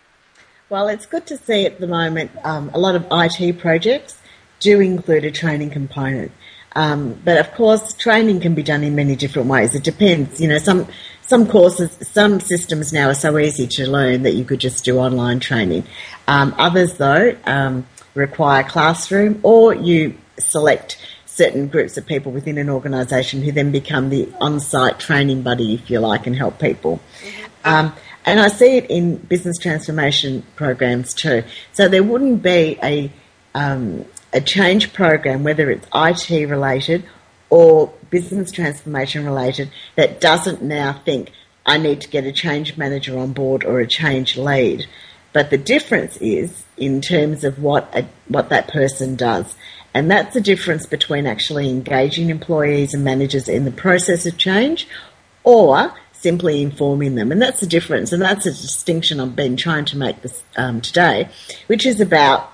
Well, 0.70 0.88
it's 0.88 1.06
good 1.06 1.28
to 1.28 1.38
see 1.38 1.66
at 1.66 1.80
the 1.80 1.88
moment 1.88 2.32
um, 2.44 2.72
a 2.74 2.80
lot 2.80 2.96
of 2.96 3.06
IT 3.12 3.60
projects 3.60 4.18
do 4.60 4.80
include 4.80 5.26
a 5.26 5.32
training 5.32 5.70
component. 5.70 6.32
Um, 6.76 7.20
but 7.24 7.38
of 7.38 7.54
course, 7.54 7.94
training 7.94 8.42
can 8.42 8.54
be 8.54 8.64
done 8.64 8.84
in 8.84 8.96
many 8.96 9.16
different 9.16 9.48
ways. 9.48 9.76
It 9.76 9.84
depends. 9.84 10.42
You 10.42 10.50
know, 10.50 10.58
some 10.58 10.88
some 11.22 11.48
courses, 11.48 11.98
some 12.02 12.40
systems 12.40 12.94
now 12.94 13.08
are 13.10 13.16
so 13.16 13.38
easy 13.38 13.66
to 13.66 13.90
learn 13.90 14.24
that 14.24 14.34
you 14.34 14.46
could 14.46 14.60
just 14.60 14.86
do 14.86 15.00
online 15.00 15.40
training. 15.40 15.86
Um, 16.28 16.54
others, 16.58 16.96
though, 16.96 17.36
um, 17.46 17.88
require 18.14 18.64
classroom, 18.64 19.40
or 19.42 19.74
you 19.74 20.18
select 20.38 20.98
certain 21.26 21.68
groups 21.68 21.98
of 21.98 22.06
people 22.06 22.32
within 22.32 22.58
an 22.58 22.70
organisation 22.70 23.42
who 23.42 23.52
then 23.52 23.72
become 23.72 24.10
the 24.10 24.32
on-site 24.40 25.00
training 25.00 25.42
buddy, 25.42 25.74
if 25.74 25.90
you 25.90 26.00
like, 26.00 26.28
and 26.28 26.36
help 26.36 26.60
people. 26.60 27.00
Mm-hmm. 27.22 27.46
Um, 27.68 27.96
and 28.26 28.40
I 28.40 28.48
see 28.48 28.78
it 28.78 28.90
in 28.90 29.18
business 29.18 29.58
transformation 29.58 30.44
programs 30.56 31.14
too. 31.14 31.44
So 31.74 31.88
there 31.88 32.04
wouldn't 32.04 32.42
be 32.42 32.78
a 32.82 33.12
um, 33.54 34.06
a 34.36 34.42
change 34.42 34.92
program, 34.92 35.44
whether 35.44 35.72
it's 35.72 35.88
IT 35.96 36.50
related 36.50 37.06
or 37.50 37.92
business 38.10 38.52
transformation 38.52 39.26
related, 39.26 39.72
that 39.96 40.20
doesn't 40.20 40.62
now 40.62 40.94
think 41.06 41.32
I 41.66 41.78
need 41.78 42.02
to 42.02 42.10
get 42.10 42.26
a 42.26 42.34
change 42.34 42.78
manager 42.78 43.18
on 43.18 43.32
board 43.32 43.64
or 43.64 43.80
a 43.80 43.88
change 43.88 44.38
lead. 44.38 44.88
But 45.32 45.50
the 45.50 45.58
difference 45.58 46.18
is 46.18 46.66
in 46.78 47.02
terms 47.02 47.46
of 47.46 47.60
what 47.60 47.90
a, 47.96 48.08
what 48.28 48.50
that 48.50 48.68
person 48.68 49.16
does. 49.16 49.56
And 49.94 50.12
that's 50.12 50.34
the 50.34 50.42
difference 50.42 50.86
between 50.86 51.26
actually 51.26 51.70
engaging 51.70 52.30
employees 52.30 52.94
and 52.94 53.06
managers 53.06 53.48
in 53.48 53.64
the 53.64 53.72
process 53.72 54.26
of 54.26 54.38
change 54.38 54.86
or 55.46 55.94
simply 56.12 56.62
informing 56.62 57.16
them. 57.16 57.32
And 57.32 57.42
that's 57.42 57.62
the 57.62 57.68
difference, 57.68 58.12
and 58.12 58.22
that's 58.22 58.46
a 58.46 58.52
distinction 58.52 59.22
I've 59.22 59.36
been 59.36 59.56
trying 59.56 59.86
to 59.86 59.98
make 59.98 60.22
this 60.22 60.44
um, 60.58 60.82
today, 60.82 61.30
which 61.68 61.86
is 61.86 62.02
about 62.02 62.52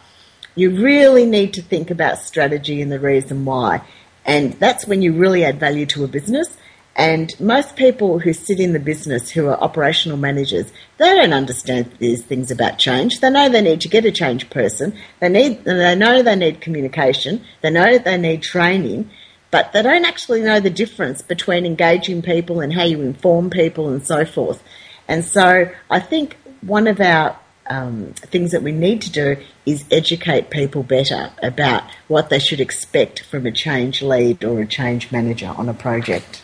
you 0.56 0.84
really 0.84 1.26
need 1.26 1.54
to 1.54 1.62
think 1.62 1.90
about 1.90 2.20
strategy 2.20 2.82
and 2.82 2.92
the 2.92 3.00
reason 3.00 3.46
why. 3.46 3.82
And 4.26 4.54
that's 4.54 4.86
when 4.86 5.02
you 5.02 5.14
really 5.14 5.44
add 5.44 5.60
value 5.60 5.86
to 5.88 6.04
a 6.04 6.08
business. 6.08 6.58
And 6.96 7.34
most 7.40 7.78
people 7.78 8.20
who 8.20 8.34
sit 8.34 8.60
in 8.60 8.74
the 8.74 8.80
business 8.80 9.30
who 9.30 9.48
are 9.48 9.60
operational 9.60 10.18
managers, 10.18 10.72
they 10.98 11.16
don't 11.16 11.34
understand 11.34 11.92
these 12.00 12.22
things 12.22 12.52
about 12.52 12.80
change. 12.80 13.22
They 13.22 13.30
know 13.30 13.48
they 13.48 13.62
need 13.62 13.82
to 13.82 13.88
get 13.88 14.06
a 14.06 14.12
change 14.12 14.50
person. 14.50 14.94
They 15.20 15.30
need, 15.30 15.64
they 15.64 15.96
know 15.96 16.22
they 16.22 16.36
need 16.36 16.60
communication. 16.60 17.44
They 17.62 17.70
know 17.70 17.94
that 17.94 18.04
they 18.04 18.18
need 18.18 18.44
training 18.44 19.10
but 19.52 19.74
they 19.74 19.82
don't 19.82 20.06
actually 20.06 20.42
know 20.42 20.60
the 20.60 20.70
difference 20.70 21.22
between 21.22 21.66
engaging 21.66 22.22
people 22.22 22.62
and 22.62 22.74
how 22.74 22.84
you 22.84 23.02
inform 23.02 23.50
people 23.50 23.90
and 23.90 24.06
so 24.06 24.26
forth. 24.26 24.64
And 25.08 25.26
so 25.26 25.70
I 25.90 26.00
think 26.00 26.38
one 26.62 26.88
of 26.88 27.02
our 27.02 27.38
um, 27.68 28.14
things 28.16 28.52
that 28.52 28.64
we 28.64 28.72
need 28.72 29.02
to 29.04 29.12
do 29.12 29.38
is 29.66 29.86
educate 29.92 30.50
people 30.50 30.84
better 30.84 31.32
about 31.42 31.84
what 32.08 32.30
they 32.30 32.40
should 32.40 32.60
expect 32.60 33.24
from 33.24 33.46
a 33.46 33.52
change 33.52 34.02
lead 34.02 34.44
or 34.44 34.62
a 34.62 34.68
change 34.68 35.12
manager 35.12 35.54
on 35.56 35.70
a 35.70 35.74
project. 35.74 36.44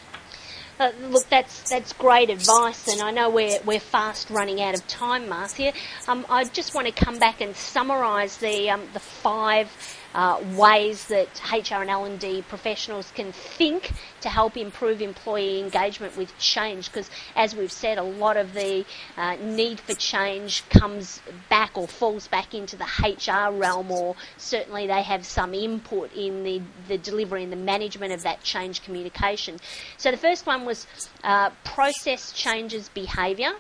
Uh, 0.80 0.92
look, 1.10 1.28
that's 1.30 1.68
that's 1.72 1.92
great 1.94 2.30
advice, 2.30 2.88
and 2.88 3.02
I 3.02 3.10
know 3.10 3.32
we're 3.32 3.60
we're 3.66 3.80
fast 3.80 4.30
running 4.30 4.62
out 4.62 4.76
of 4.76 4.86
time, 4.88 5.28
Marcia. 5.28 5.74
Um, 6.08 6.24
I 6.30 6.44
just 6.44 6.76
want 6.76 6.86
to 6.86 6.94
come 6.94 7.18
back 7.18 7.42
and 7.42 7.56
summarise 7.56 8.38
the 8.38 8.70
um, 8.70 8.84
the 8.94 9.00
five 9.00 9.72
uh, 10.18 10.42
ways 10.56 11.06
that 11.06 11.30
HR 11.54 11.76
and 11.76 11.92
L&D 11.92 12.42
professionals 12.50 13.12
can 13.12 13.32
think 13.32 13.92
to 14.20 14.30
help 14.30 14.58
improve 14.58 15.00
employee 15.00 15.60
engagement 15.60 16.18
with 16.18 16.36
change 16.40 16.92
because 16.92 17.12
as 17.36 17.56
we've 17.56 17.72
said 17.72 18.00
a 18.00 18.04
lot 18.04 18.36
of 18.36 18.54
the 18.56 18.84
uh, 19.16 19.36
need 19.36 19.80
for 19.80 19.94
change 19.94 20.68
comes 20.70 21.22
back 21.50 21.78
or 21.78 21.88
falls 21.88 22.28
back 22.28 22.56
into 22.56 22.76
the 22.76 22.88
HR 23.04 23.56
realm 23.56 23.92
or 23.92 24.16
certainly 24.38 24.88
they 24.88 25.04
have 25.04 25.24
some 25.24 25.54
input 25.54 26.12
in 26.14 26.44
the, 26.44 26.62
the 26.88 26.98
delivery 26.98 27.44
and 27.44 27.52
the 27.52 27.56
management 27.56 28.12
of 28.12 28.24
that 28.24 28.42
change 28.42 28.82
communication. 28.82 29.60
So 29.98 30.10
the 30.10 30.18
first 30.18 30.48
one 30.48 30.66
was 30.66 30.88
uh, 31.24 31.52
process 31.64 32.32
changes 32.32 32.90
behaviour. 32.90 33.52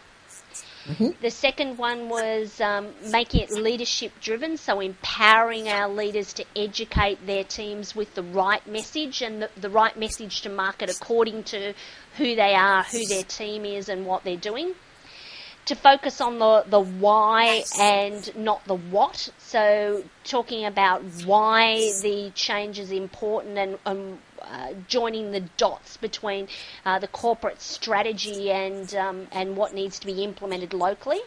Mm-hmm. 0.88 1.22
The 1.22 1.32
second 1.32 1.78
one 1.78 2.08
was 2.08 2.62
um, 2.62 2.94
making 3.12 3.42
it 3.42 3.52
leadership 3.52 4.14
driven, 4.22 4.56
so 4.56 4.80
empowering 4.80 5.68
our 5.68 5.90
leaders 5.90 6.34
to 6.34 6.46
educate 6.56 7.26
their 7.26 7.44
teams 7.44 7.94
with 7.94 8.16
the 8.16 8.24
right 8.24 8.66
message 8.66 9.22
and 9.22 9.42
the, 9.42 9.50
the 9.58 9.70
right 9.70 9.98
message 9.98 10.42
to 10.42 10.50
market 10.50 10.90
according 10.90 11.44
to 11.46 11.74
who 12.18 12.36
they 12.36 12.56
are, 12.56 12.84
who 12.84 13.06
their 13.08 13.24
team 13.24 13.66
is, 13.66 13.90
and 13.90 14.06
what 14.06 14.24
they're 14.24 14.38
doing 14.38 14.74
to 15.68 15.76
focus 15.76 16.22
on 16.22 16.40
the, 16.40 16.64
the 16.68 16.80
why 16.80 17.64
and 17.80 18.36
not 18.36 18.64
the 18.66 18.76
what. 18.76 19.30
So, 19.38 20.04
talking 20.24 20.66
about 20.66 21.04
why 21.26 21.92
the 22.02 22.32
change 22.34 22.80
is 22.80 22.92
important 22.92 23.58
and, 23.58 23.78
and 23.86 24.20
uh, 24.42 24.74
joining 24.88 25.32
the 25.32 25.42
dots 25.58 25.98
between 25.98 26.48
uh, 26.86 27.00
the 27.00 27.08
corporate 27.08 27.62
strategy 27.62 28.52
and 28.52 28.96
um, 28.96 29.28
and 29.32 29.58
what 29.58 29.74
needs 29.74 30.00
to 30.00 30.06
be 30.06 30.24
implemented 30.24 30.74
locally. 30.74 31.20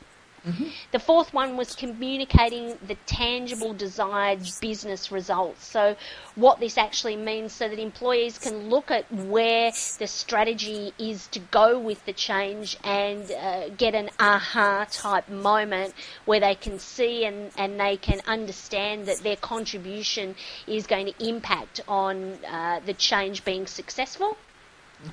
Mm-hmm. 0.46 0.68
The 0.92 0.98
fourth 0.98 1.34
one 1.34 1.56
was 1.56 1.74
communicating 1.74 2.78
the 2.86 2.94
tangible 3.06 3.74
desired 3.74 4.40
business 4.60 5.12
results. 5.12 5.66
So, 5.66 5.96
what 6.34 6.60
this 6.60 6.78
actually 6.78 7.16
means 7.16 7.52
so 7.52 7.68
that 7.68 7.78
employees 7.78 8.38
can 8.38 8.70
look 8.70 8.90
at 8.90 9.10
where 9.12 9.70
the 9.98 10.06
strategy 10.06 10.94
is 10.98 11.26
to 11.28 11.40
go 11.40 11.78
with 11.78 12.04
the 12.06 12.14
change 12.14 12.78
and 12.84 13.30
uh, 13.30 13.68
get 13.70 13.94
an 13.94 14.10
aha 14.18 14.86
type 14.90 15.28
moment 15.28 15.94
where 16.24 16.40
they 16.40 16.54
can 16.54 16.78
see 16.78 17.24
and, 17.26 17.50
and 17.58 17.78
they 17.78 17.98
can 17.98 18.20
understand 18.26 19.06
that 19.06 19.18
their 19.18 19.36
contribution 19.36 20.34
is 20.66 20.86
going 20.86 21.06
to 21.06 21.28
impact 21.28 21.80
on 21.86 22.38
uh, 22.46 22.80
the 22.86 22.94
change 22.94 23.44
being 23.44 23.66
successful. 23.66 24.36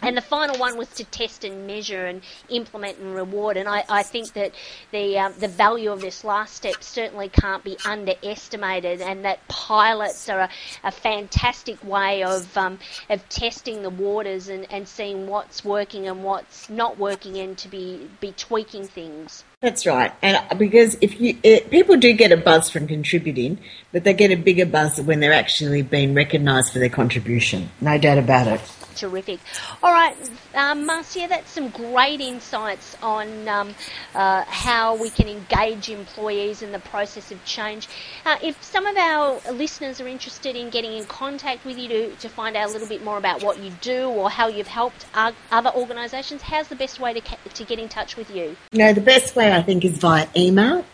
And 0.01 0.17
the 0.17 0.21
final 0.21 0.57
one 0.57 0.77
was 0.77 0.89
to 0.95 1.03
test 1.05 1.43
and 1.43 1.65
measure 1.65 2.05
and 2.05 2.21
implement 2.49 2.97
and 2.99 3.15
reward. 3.15 3.57
And 3.57 3.69
I, 3.69 3.83
I 3.89 4.03
think 4.03 4.33
that 4.33 4.51
the 4.91 5.17
um, 5.19 5.33
the 5.39 5.47
value 5.47 5.91
of 5.91 6.01
this 6.01 6.23
last 6.23 6.55
step 6.55 6.83
certainly 6.83 7.29
can't 7.29 7.63
be 7.63 7.77
underestimated. 7.85 9.01
And 9.01 9.23
that 9.25 9.47
pilots 9.47 10.27
are 10.29 10.41
a, 10.41 10.49
a 10.83 10.91
fantastic 10.91 11.83
way 11.83 12.23
of 12.23 12.55
um, 12.57 12.79
of 13.09 13.27
testing 13.29 13.81
the 13.81 13.89
waters 13.89 14.49
and, 14.49 14.67
and 14.71 14.87
seeing 14.87 15.27
what's 15.27 15.63
working 15.63 16.07
and 16.07 16.23
what's 16.23 16.69
not 16.69 16.97
working, 16.97 17.37
and 17.37 17.57
to 17.59 17.67
be 17.67 18.09
be 18.19 18.33
tweaking 18.33 18.87
things. 18.87 19.43
That's 19.61 19.87
right, 19.87 20.13
and 20.21 20.37
because 20.59 20.97
if 21.01 21.19
you 21.19 21.37
it, 21.41 21.71
people 21.71 21.97
do 21.97 22.13
get 22.13 22.31
a 22.31 22.37
buzz 22.37 22.69
from 22.69 22.87
contributing, 22.87 23.57
but 23.91 24.03
they 24.03 24.13
get 24.13 24.31
a 24.31 24.35
bigger 24.35 24.65
buzz 24.65 25.01
when 25.01 25.19
they're 25.19 25.33
actually 25.33 25.81
being 25.81 26.13
recognised 26.13 26.73
for 26.73 26.79
their 26.79 26.89
contribution. 26.89 27.71
No 27.81 27.97
doubt 27.97 28.19
about 28.19 28.47
it 28.47 28.61
terrific. 28.97 29.39
All 29.81 29.91
right, 29.91 30.15
um, 30.55 30.85
Marcia, 30.85 31.27
that's 31.29 31.51
some 31.51 31.69
great 31.69 32.19
insights 32.19 32.97
on 33.01 33.47
um, 33.47 33.75
uh, 34.13 34.43
how 34.43 34.95
we 34.95 35.09
can 35.09 35.27
engage 35.27 35.89
employees 35.89 36.61
in 36.61 36.71
the 36.71 36.79
process 36.79 37.31
of 37.31 37.43
change. 37.45 37.87
Uh, 38.25 38.37
if 38.43 38.61
some 38.63 38.85
of 38.85 38.97
our 38.97 39.39
listeners 39.53 40.01
are 40.01 40.07
interested 40.07 40.55
in 40.55 40.69
getting 40.69 40.93
in 40.93 41.05
contact 41.05 41.65
with 41.65 41.77
you 41.77 41.87
to, 41.87 42.15
to 42.15 42.29
find 42.29 42.57
out 42.57 42.69
a 42.69 42.71
little 42.71 42.87
bit 42.87 43.03
more 43.03 43.17
about 43.17 43.43
what 43.43 43.59
you 43.59 43.71
do 43.81 44.07
or 44.09 44.29
how 44.29 44.47
you've 44.47 44.67
helped 44.67 45.05
other 45.13 45.71
organisations, 45.75 46.41
how's 46.41 46.67
the 46.67 46.75
best 46.75 46.99
way 46.99 47.13
to, 47.13 47.21
to 47.53 47.63
get 47.63 47.79
in 47.79 47.89
touch 47.89 48.17
with 48.17 48.29
you? 48.29 48.55
Know, 48.73 48.93
the 48.93 49.01
best 49.01 49.35
way 49.35 49.51
I 49.51 49.61
think 49.61 49.85
is 49.85 49.97
via 49.97 50.27
email. 50.35 50.85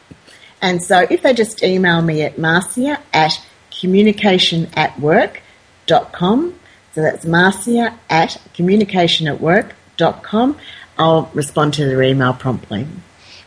And 0.61 0.81
so 0.81 1.05
if 1.09 1.23
they 1.23 1.33
just 1.33 1.63
email 1.63 2.01
me 2.01 2.21
at 2.21 2.37
marcia 2.37 2.99
at 3.13 3.33
communicationatwork.com. 3.71 6.59
So 6.93 7.01
that's 7.01 7.25
Marcia 7.25 7.97
at 8.09 8.39
communicationatwork.com. 8.55 10.57
I'll 10.97 11.29
respond 11.33 11.73
to 11.75 11.85
their 11.85 12.03
email 12.03 12.33
promptly. 12.33 12.85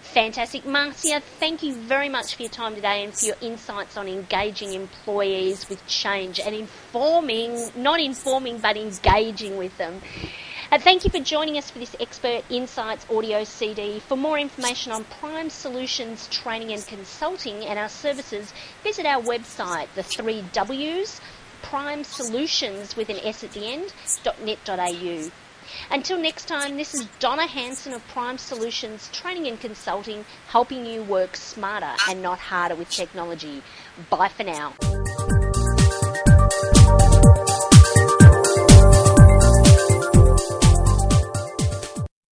Fantastic. 0.01 0.65
Marcia, 0.67 1.21
thank 1.21 1.63
you 1.63 1.75
very 1.75 2.09
much 2.09 2.35
for 2.35 2.43
your 2.43 2.51
time 2.51 2.75
today 2.75 3.05
and 3.05 3.15
for 3.15 3.27
your 3.27 3.37
insights 3.43 3.97
on 3.97 4.09
engaging 4.09 4.73
employees 4.73 5.69
with 5.69 5.87
change 5.87 6.41
and 6.41 6.55
informing, 6.55 7.71
not 7.77 8.01
informing, 8.01 8.59
but 8.59 8.77
engaging 8.77 9.57
with 9.59 9.77
them. 9.79 10.01
Uh, 10.73 10.79
thank 10.79 11.05
you 11.05 11.11
for 11.11 11.21
joining 11.21 11.57
us 11.57 11.71
for 11.71 11.79
this 11.79 11.95
Expert 12.01 12.43
Insights 12.51 13.07
audio 13.09 13.45
CD. 13.45 14.01
For 14.01 14.17
more 14.17 14.37
information 14.37 14.91
on 14.91 15.05
Prime 15.05 15.49
Solutions 15.49 16.27
Training 16.29 16.73
and 16.73 16.85
Consulting 16.85 17.65
and 17.65 17.79
our 17.79 17.89
services, 17.89 18.53
visit 18.83 19.07
our 19.07 19.23
website, 19.23 19.87
the 19.95 20.03
three 20.03 20.43
W's, 20.53 21.21
Prime 21.63 22.05
Solutions 22.05 22.97
with 22.97 23.09
an 23.09 23.19
S 23.23 23.45
at 23.45 23.53
the 23.53 23.67
end, 23.67 23.93
.net.au. 24.43 25.31
Until 25.91 26.19
next 26.19 26.47
time, 26.47 26.77
this 26.77 26.95
is 26.95 27.07
Donna 27.19 27.47
Hanson 27.47 27.93
of 27.93 28.07
Prime 28.09 28.39
Solutions 28.39 29.09
Training 29.13 29.47
and 29.47 29.61
Consulting, 29.61 30.25
helping 30.49 30.87
you 30.87 31.03
work 31.03 31.37
smarter 31.37 31.93
and 32.09 32.23
not 32.23 32.39
harder 32.39 32.75
with 32.75 32.91
technology. 32.91 33.63
Bye 34.11 34.29
for 34.29 34.45
now. 34.45 34.75